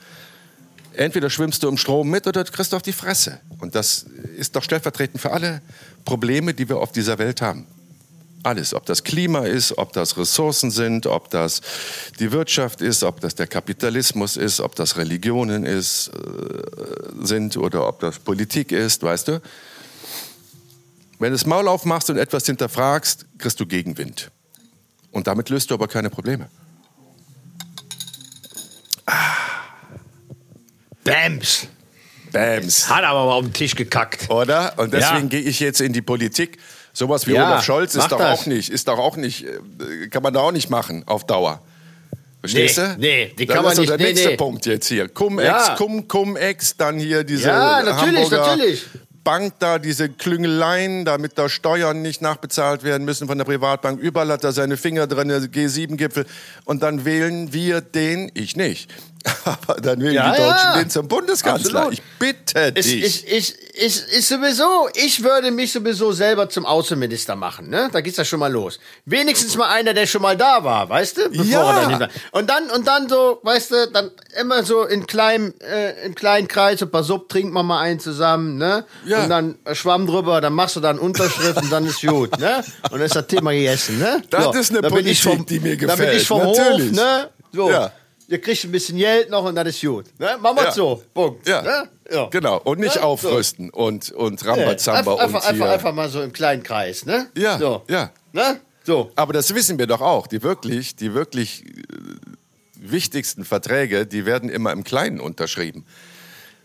[0.93, 3.39] Entweder schwimmst du im Strom mit oder du kriegst auf die Fresse.
[3.59, 4.05] Und das
[4.35, 5.61] ist doch stellvertretend für alle
[6.03, 7.65] Probleme, die wir auf dieser Welt haben.
[8.43, 11.61] Alles, ob das Klima ist, ob das Ressourcen sind, ob das
[12.19, 17.87] die Wirtschaft ist, ob das der Kapitalismus ist, ob das Religionen ist, äh, sind oder
[17.87, 19.41] ob das Politik ist, weißt du?
[21.19, 24.31] Wenn du das Maul aufmachst und etwas hinterfragst, kriegst du Gegenwind.
[25.11, 26.47] Und damit löst du aber keine Probleme.
[31.03, 31.67] Bams.
[32.31, 32.89] Bams.
[32.89, 34.29] Hat aber mal auf den Tisch gekackt.
[34.29, 34.73] Oder?
[34.77, 35.27] Und deswegen Ja.
[35.29, 36.57] gehe ich jetzt in die Politik.
[36.93, 38.41] Sowas wie Ja, Olaf Scholz ist doch das.
[38.41, 41.61] auch nicht, ist doch auch nicht, äh, kann man da auch nicht machen auf Dauer.
[42.41, 42.99] Verstehst Nee, du?
[42.99, 44.35] nee, die Dann kann man ist doch nicht, Der nee, nächste nee.
[44.37, 45.07] Punkt jetzt hier.
[45.07, 45.75] Cum-Ex, Ja.
[45.75, 48.85] Cum, Cum-Ex, dann hier diese Ja, natürlich, Hamburger natürlich.
[49.23, 53.99] Bank da, diese Klüngeleien, damit da Steuern nicht nachbezahlt werden müssen von der Privatbank.
[53.99, 56.25] Überall hat er seine Finger drin, der G7-Gipfel.
[56.65, 58.89] Und dann wählen wir den, ich nicht.
[59.45, 60.77] Aber dann wählen Ja, die Deutschen ja.
[60.79, 61.79] den zum Bundeskanzler.
[61.87, 61.93] Absolut.
[61.93, 63.03] Ich bitte Ich, dich.
[63.03, 67.89] ich, ich, ich, ich sowieso, ich würde mich sowieso selber zum Außenminister machen, ne?
[67.91, 68.79] Da geht's ja schon mal los.
[69.05, 71.29] Wenigstens mal einer, der schon mal da war, weißt du?
[71.29, 71.81] Bevor Ja.
[71.91, 72.09] er dann.
[72.31, 76.47] Und dann, und dann so, weißt du, dann immer so in kleinem, äh, im kleinen
[76.47, 78.85] Kreis, ein paar Sub, trinkt man mal einen zusammen, ne?
[79.05, 79.23] Ja.
[79.23, 82.63] Und dann äh, Schwamm drüber, dann machst du dann Unterschrift und dann ist gut, ne?
[82.85, 84.21] Und dann ist das Thema gegessen, ne?
[84.29, 86.89] Das ist eine bin Politik, die mir Dann bin gefällt, ich vom natürlich.
[86.89, 87.29] Hof, ne?
[87.53, 87.69] So.
[87.69, 87.91] Ja.
[88.31, 90.05] Ihr kriegt ein bisschen Geld noch und dann ist gut.
[90.17, 90.37] Ne?
[90.39, 90.71] Machen wir Ja.
[90.71, 91.03] so.
[91.13, 91.45] Punkt.
[91.45, 91.61] ja.
[91.61, 91.89] Ne?
[92.09, 92.27] ja.
[92.29, 92.61] genau.
[92.63, 93.01] Und nicht so.
[93.01, 95.63] aufrüsten und, und Nee, Rambazamba einfach, einfach, und hier.
[95.65, 97.27] einfach, einfach mal so im kleinen Kreis, ne?
[97.37, 97.83] Ja, so.
[97.89, 98.09] ja.
[98.31, 98.61] Ne?
[98.85, 99.11] So.
[99.17, 100.27] Aber das wissen wir doch auch.
[100.27, 101.71] Die wirklich, die wirklich äh,
[102.75, 105.85] wichtigsten Verträge, die werden immer im Kleinen unterschrieben.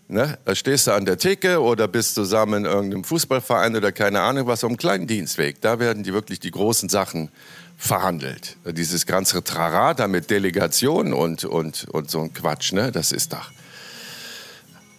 [0.07, 0.39] Ne?
[0.45, 4.47] Da stehst du an der Theke oder bist zusammen in irgendeinem Fußballverein oder keine Ahnung
[4.47, 5.61] was, am kleinen Dienstweg.
[5.61, 7.31] Da werden die wirklich die großen Sachen
[7.77, 8.57] verhandelt.
[8.64, 12.91] Dieses ganze Trara da mit Delegation und, und, und so ein Quatsch, ne?
[12.91, 13.51] das ist doch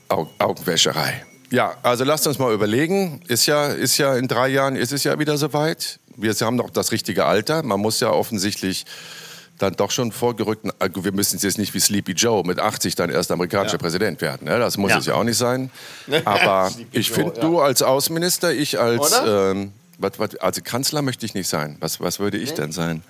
[0.10, 1.26] Au Augenwäscherei.
[1.50, 3.22] Ja, also lasst uns mal überlegen.
[3.28, 6.00] Ist ja, ist ja in drei Jahren ist es ja wieder soweit.
[6.16, 7.64] Wir haben noch das richtige Alter.
[7.64, 8.86] Man muss ja offensichtlich
[9.58, 10.72] dann doch schon vorgerückten.
[10.80, 14.46] also Wir müssen jetzt nicht wie Sleepy Joe mit 80 dann erst amerikanischer Präsident werden.
[14.48, 14.60] Ne?
[14.60, 14.98] Das muss Ja.
[15.00, 15.72] es ja auch nicht sein.
[16.26, 17.42] Aber ich finde, ja.
[17.42, 21.78] du als Außenminister, ich als ähm, was, was, also Kanzler möchte ich nicht sein.
[21.80, 23.04] Was, was würde ich denn sein?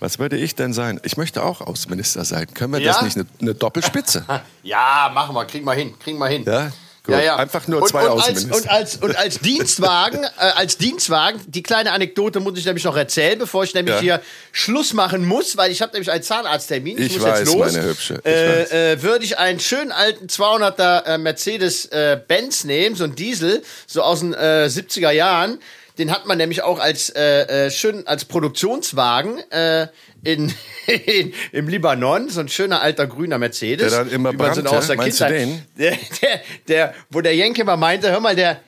[0.00, 1.00] Was würde ich denn sein?
[1.04, 2.46] Ich möchte auch Außenminister sein.
[2.54, 3.02] Können wir das Ja?
[3.04, 4.24] nicht eine, eine Doppelspitze?
[4.62, 6.44] Ja, machen wir, kriegen wir hin, kriegen wir hin.
[6.44, 6.72] Ja?
[7.04, 7.16] Gut.
[7.16, 8.56] Einfach nur zwei und, und als, Außenminister.
[8.62, 12.96] und als und als Dienstwagen, äh, als Dienstwagen, die kleine Anekdote muss ich nämlich noch
[12.96, 14.00] erzählen, bevor ich nämlich Ja.
[14.00, 14.22] hier
[14.52, 16.98] Schluss machen muss, weil ich habe nämlich einen Zahnarzttermin.
[16.98, 17.72] Ich, Ich muss jetzt weiß, los.
[17.72, 22.18] meine Hübsche, ich Äh, äh, würde ich einen schönen alten 200er äh, Mercedes äh,
[22.64, 25.58] nehmen, so ein Diesel, so aus den äh, 70er Jahren.
[25.98, 29.88] Den hat man nämlich auch als äh, äh, schön als Produktionswagen äh,
[30.24, 30.52] in,
[30.86, 33.90] in im Libanon, so ein schöner alter grüner Mercedes.
[33.92, 34.68] Der dann immer brannte?
[34.70, 35.62] aus der Meinst Kindheit- den?
[35.76, 38.60] Der, der, der, wo der Jenke mal meinte, hör mal, der,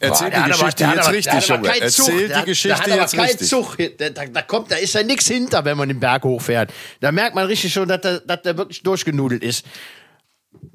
[0.00, 1.80] Erzähl Boah, der die aber- Geschichte hat jetzt aber- richtig, aber Junge.
[1.80, 3.48] Erzähl die Geschichte aber jetzt richtig.
[3.48, 3.76] Zug.
[3.98, 6.70] Da, da, da kommt, da ist ja nichts hinter, wenn man den Berg hochfährt.
[7.00, 9.66] Da merkt man richtig schon, dass der, dass der wirklich durchgenudelt ist.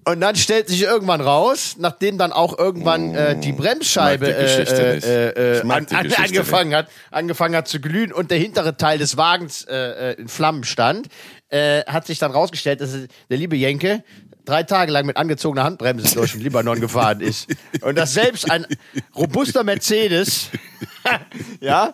[0.05, 4.99] Und dann stellt sich irgendwann raus, nachdem dann auch irgendwann äh, die Bremsscheibe die Geschichte
[5.01, 8.75] äh, äh, äh, an, an, Geschichte angefangen hat, angefangen hat zu glühen und der hintere
[8.75, 11.07] Teil des Wagens äh, äh, in Flammen stand,
[11.49, 12.91] äh, hat sich dann rausgestellt, dass
[13.29, 14.03] der liebe Jenke
[14.45, 17.47] drei Tage lang mit angezogener Handbremse durch den Libanon gefahren ist.
[17.81, 18.65] Und dass selbst ein
[19.15, 20.49] robuster Mercedes,
[21.59, 21.93] ja,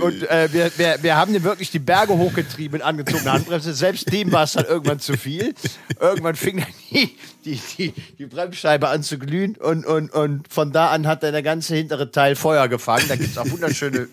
[0.00, 3.72] und äh, wir, wir, wir haben den wirklich die Berge hochgetrieben mit angezogener Handbremse.
[3.74, 5.54] Selbst dem war es dann irgendwann zu viel.
[6.00, 10.72] Irgendwann fing dann die, die, die, die Bremsscheibe an zu glühen und, und, und von
[10.72, 13.04] da an hat dann der ganze hintere Teil Feuer gefangen.
[13.08, 14.08] Da gibt es auch wunderschöne.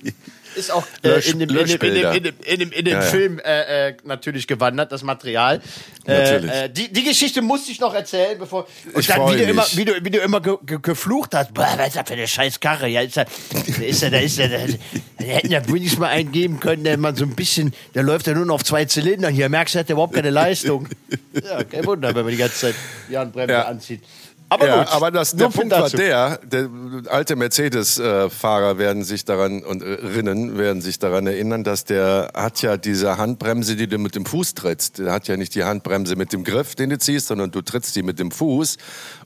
[0.57, 2.13] Ist auch äh, in dem, in dem, in dem, Löschbilder.
[2.15, 3.09] in dem, in dem, in dem Ja, ja.
[3.09, 5.61] Film äh, äh, natürlich gewandert, das Material.
[6.05, 6.51] Natürlich.
[6.51, 8.67] Äh, äh, die, die Geschichte musste ich noch erzählen, bevor.
[8.93, 11.53] Und Ich dann, wie du, immer, wie, du, wie du immer ge, ge, geflucht hast,
[11.53, 12.87] boah, was ist das für eine scheiß Karre?
[12.87, 14.57] Ja, ist da, da ist da, da ist da, da,
[15.19, 18.25] da hätten ja wenigstens mal einen geben können, der man so ein bisschen, der läuft
[18.27, 19.49] ja nur noch auf zwei Zylindern hier.
[19.49, 20.87] Merkst du, hat der überhaupt keine Leistung.
[21.33, 22.75] Ja, kein Wunder, wenn man die ganze Zeit
[23.09, 23.63] die Handbremse Ja.
[23.65, 24.01] anzieht.
[24.49, 26.69] Aber ja, gut, aber das, der viel Punkt war der, der
[27.09, 32.61] alte Mercedes-Fahrer werden sich daran und äh, Rinnen werden sich daran erinnern, dass der hat
[32.61, 34.99] ja diese Handbremse, die du mit dem Fuß trittst.
[34.99, 37.95] Der hat ja nicht die Handbremse mit dem Griff, den du ziehst, sondern du trittst
[37.97, 38.77] die mit dem Fuß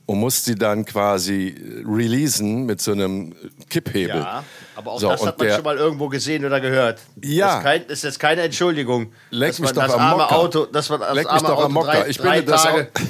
[0.06, 1.54] und musst sie dann quasi
[1.86, 3.34] releasen mit so einem
[3.70, 4.16] Kipphebel.
[4.16, 4.42] Ja,
[4.74, 6.98] aber auch So, das hat man der- schon mal irgendwo gesehen oder gehört.
[7.22, 7.46] Ja.
[7.46, 9.12] Das ist, kein, jetzt keine Entschuldigung.
[9.30, 10.36] Leck dass mich man doch das am arme Mocker.
[10.36, 11.92] Auto, das war das Leck mich arme doch Auto am Mocker.
[11.92, 12.88] drei, Ich bin das Tage,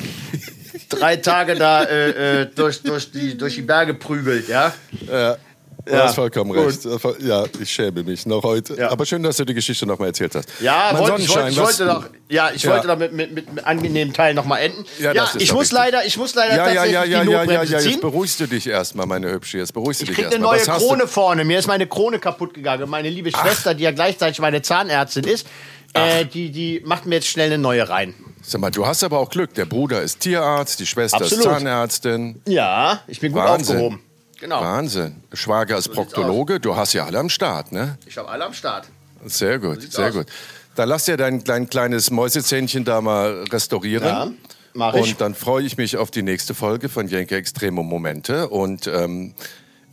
[0.92, 4.72] drei Tage da äh, äh, durch, durch, die, durch die Berge prügelt, ja.
[5.10, 5.36] Ja,
[5.84, 6.66] du Ja, hast vollkommen gut.
[6.84, 7.22] recht.
[7.22, 8.74] Ja, ich schäme mich noch heute.
[8.76, 8.90] Ja.
[8.90, 10.48] Aber schön, dass du die Geschichte noch mal erzählt hast.
[10.60, 12.70] Ja, wollte, ich, wollte, ich wollte doch, ja, ich Ja.
[12.72, 14.84] wollte doch mit, mit, mit einem angenehmen Teil noch mal enden.
[15.00, 17.18] Ja, Ja, ich muss leider, ich muss leider Ja, ja, tatsächlich ja, ja, die ja,
[17.18, 19.58] ja, Notbremse ja, jetzt beruhigst du dich erstmal, meine Hübsche.
[19.58, 20.78] Jetzt beruhigst du Ich dich krieg eine erstmal.
[20.78, 21.44] neue Krone vorne.
[21.44, 22.88] Mir ist meine Krone kaputt gegangen.
[22.88, 25.46] Meine liebe Schwester, die ja gleichzeitig meine Zahnärztin ist,
[25.94, 28.14] äh, die, die macht mir jetzt schnell eine neue rein.
[28.18, 29.54] Du, sag mal, du hast aber auch Glück.
[29.54, 31.44] Der Bruder ist Tierarzt, die Schwester Absolut.
[31.44, 32.40] ist Zahnärztin.
[32.46, 33.76] Ja, ich bin gut Wahnsinn.
[33.76, 34.00] aufgehoben.
[34.40, 34.60] Genau.
[34.60, 35.22] Wahnsinn.
[35.32, 36.58] Schwager ist sieht's Proktologe.
[36.58, 37.96] Du hast ja alle am Start, ne?
[38.06, 38.88] Ich habe alle am Start.
[39.24, 40.14] Sehr gut, sieht's sehr aus.
[40.14, 40.26] gut.
[40.74, 44.04] Dann lass dir dein, dein kleines Mäusezähnchen da mal restaurieren.
[44.08, 44.32] Ja,
[44.72, 45.12] mach ich.
[45.12, 48.48] Und dann freue ich mich auf die nächste Folge von Jenke Extremo Momente.
[48.48, 49.34] Und ähm,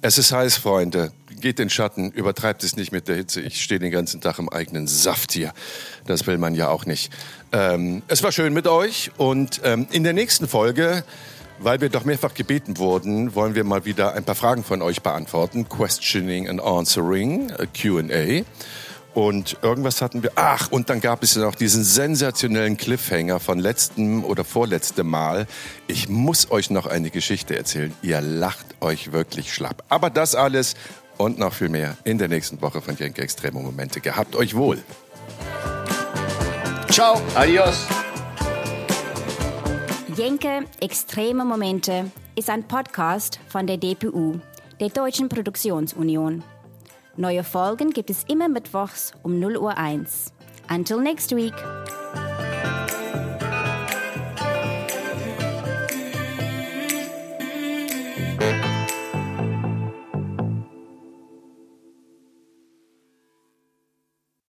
[0.02, 1.12] es ist heiß, Freunde.
[1.40, 3.42] Geht in Schatten, übertreibt es nicht mit der Hitze.
[3.42, 5.54] Ich stehe den ganzen Tag im eigenen Saft hier.
[6.06, 7.12] Das will man ja auch nicht.
[7.52, 9.12] Ähm, es war schön mit euch.
[9.18, 11.04] Und ähm, in der nächsten Folge
[11.62, 15.02] Weil wir doch mehrfach gebeten wurden, wollen wir mal wieder ein paar Fragen von euch
[15.02, 15.68] beantworten.
[15.68, 18.46] Questioning and Answering, äh, QA.
[19.14, 20.32] Und irgendwas hatten wir.
[20.36, 25.48] Ach, und dann gab es noch diesen sensationellen Cliffhanger von letztem oder vorletztem Mal.
[25.88, 27.94] Ich muss euch noch eine Geschichte erzählen.
[28.02, 29.84] Ihr lacht euch wirklich schlapp.
[29.90, 30.76] Aber das alles
[31.20, 34.00] und noch viel mehr in der nächsten Woche von Jenke Extreme Momente.
[34.00, 34.80] Gehabt euch wohl.
[36.90, 37.86] Ciao, adios.
[40.16, 44.40] Jenke Extreme Momente ist ein Podcast von der DPU,
[44.80, 46.44] der Deutschen Produktionsunion.
[47.18, 50.34] Neue Folgen gibt es immer mittwochs um 0 Uhr 1.
[50.70, 51.54] Until next week.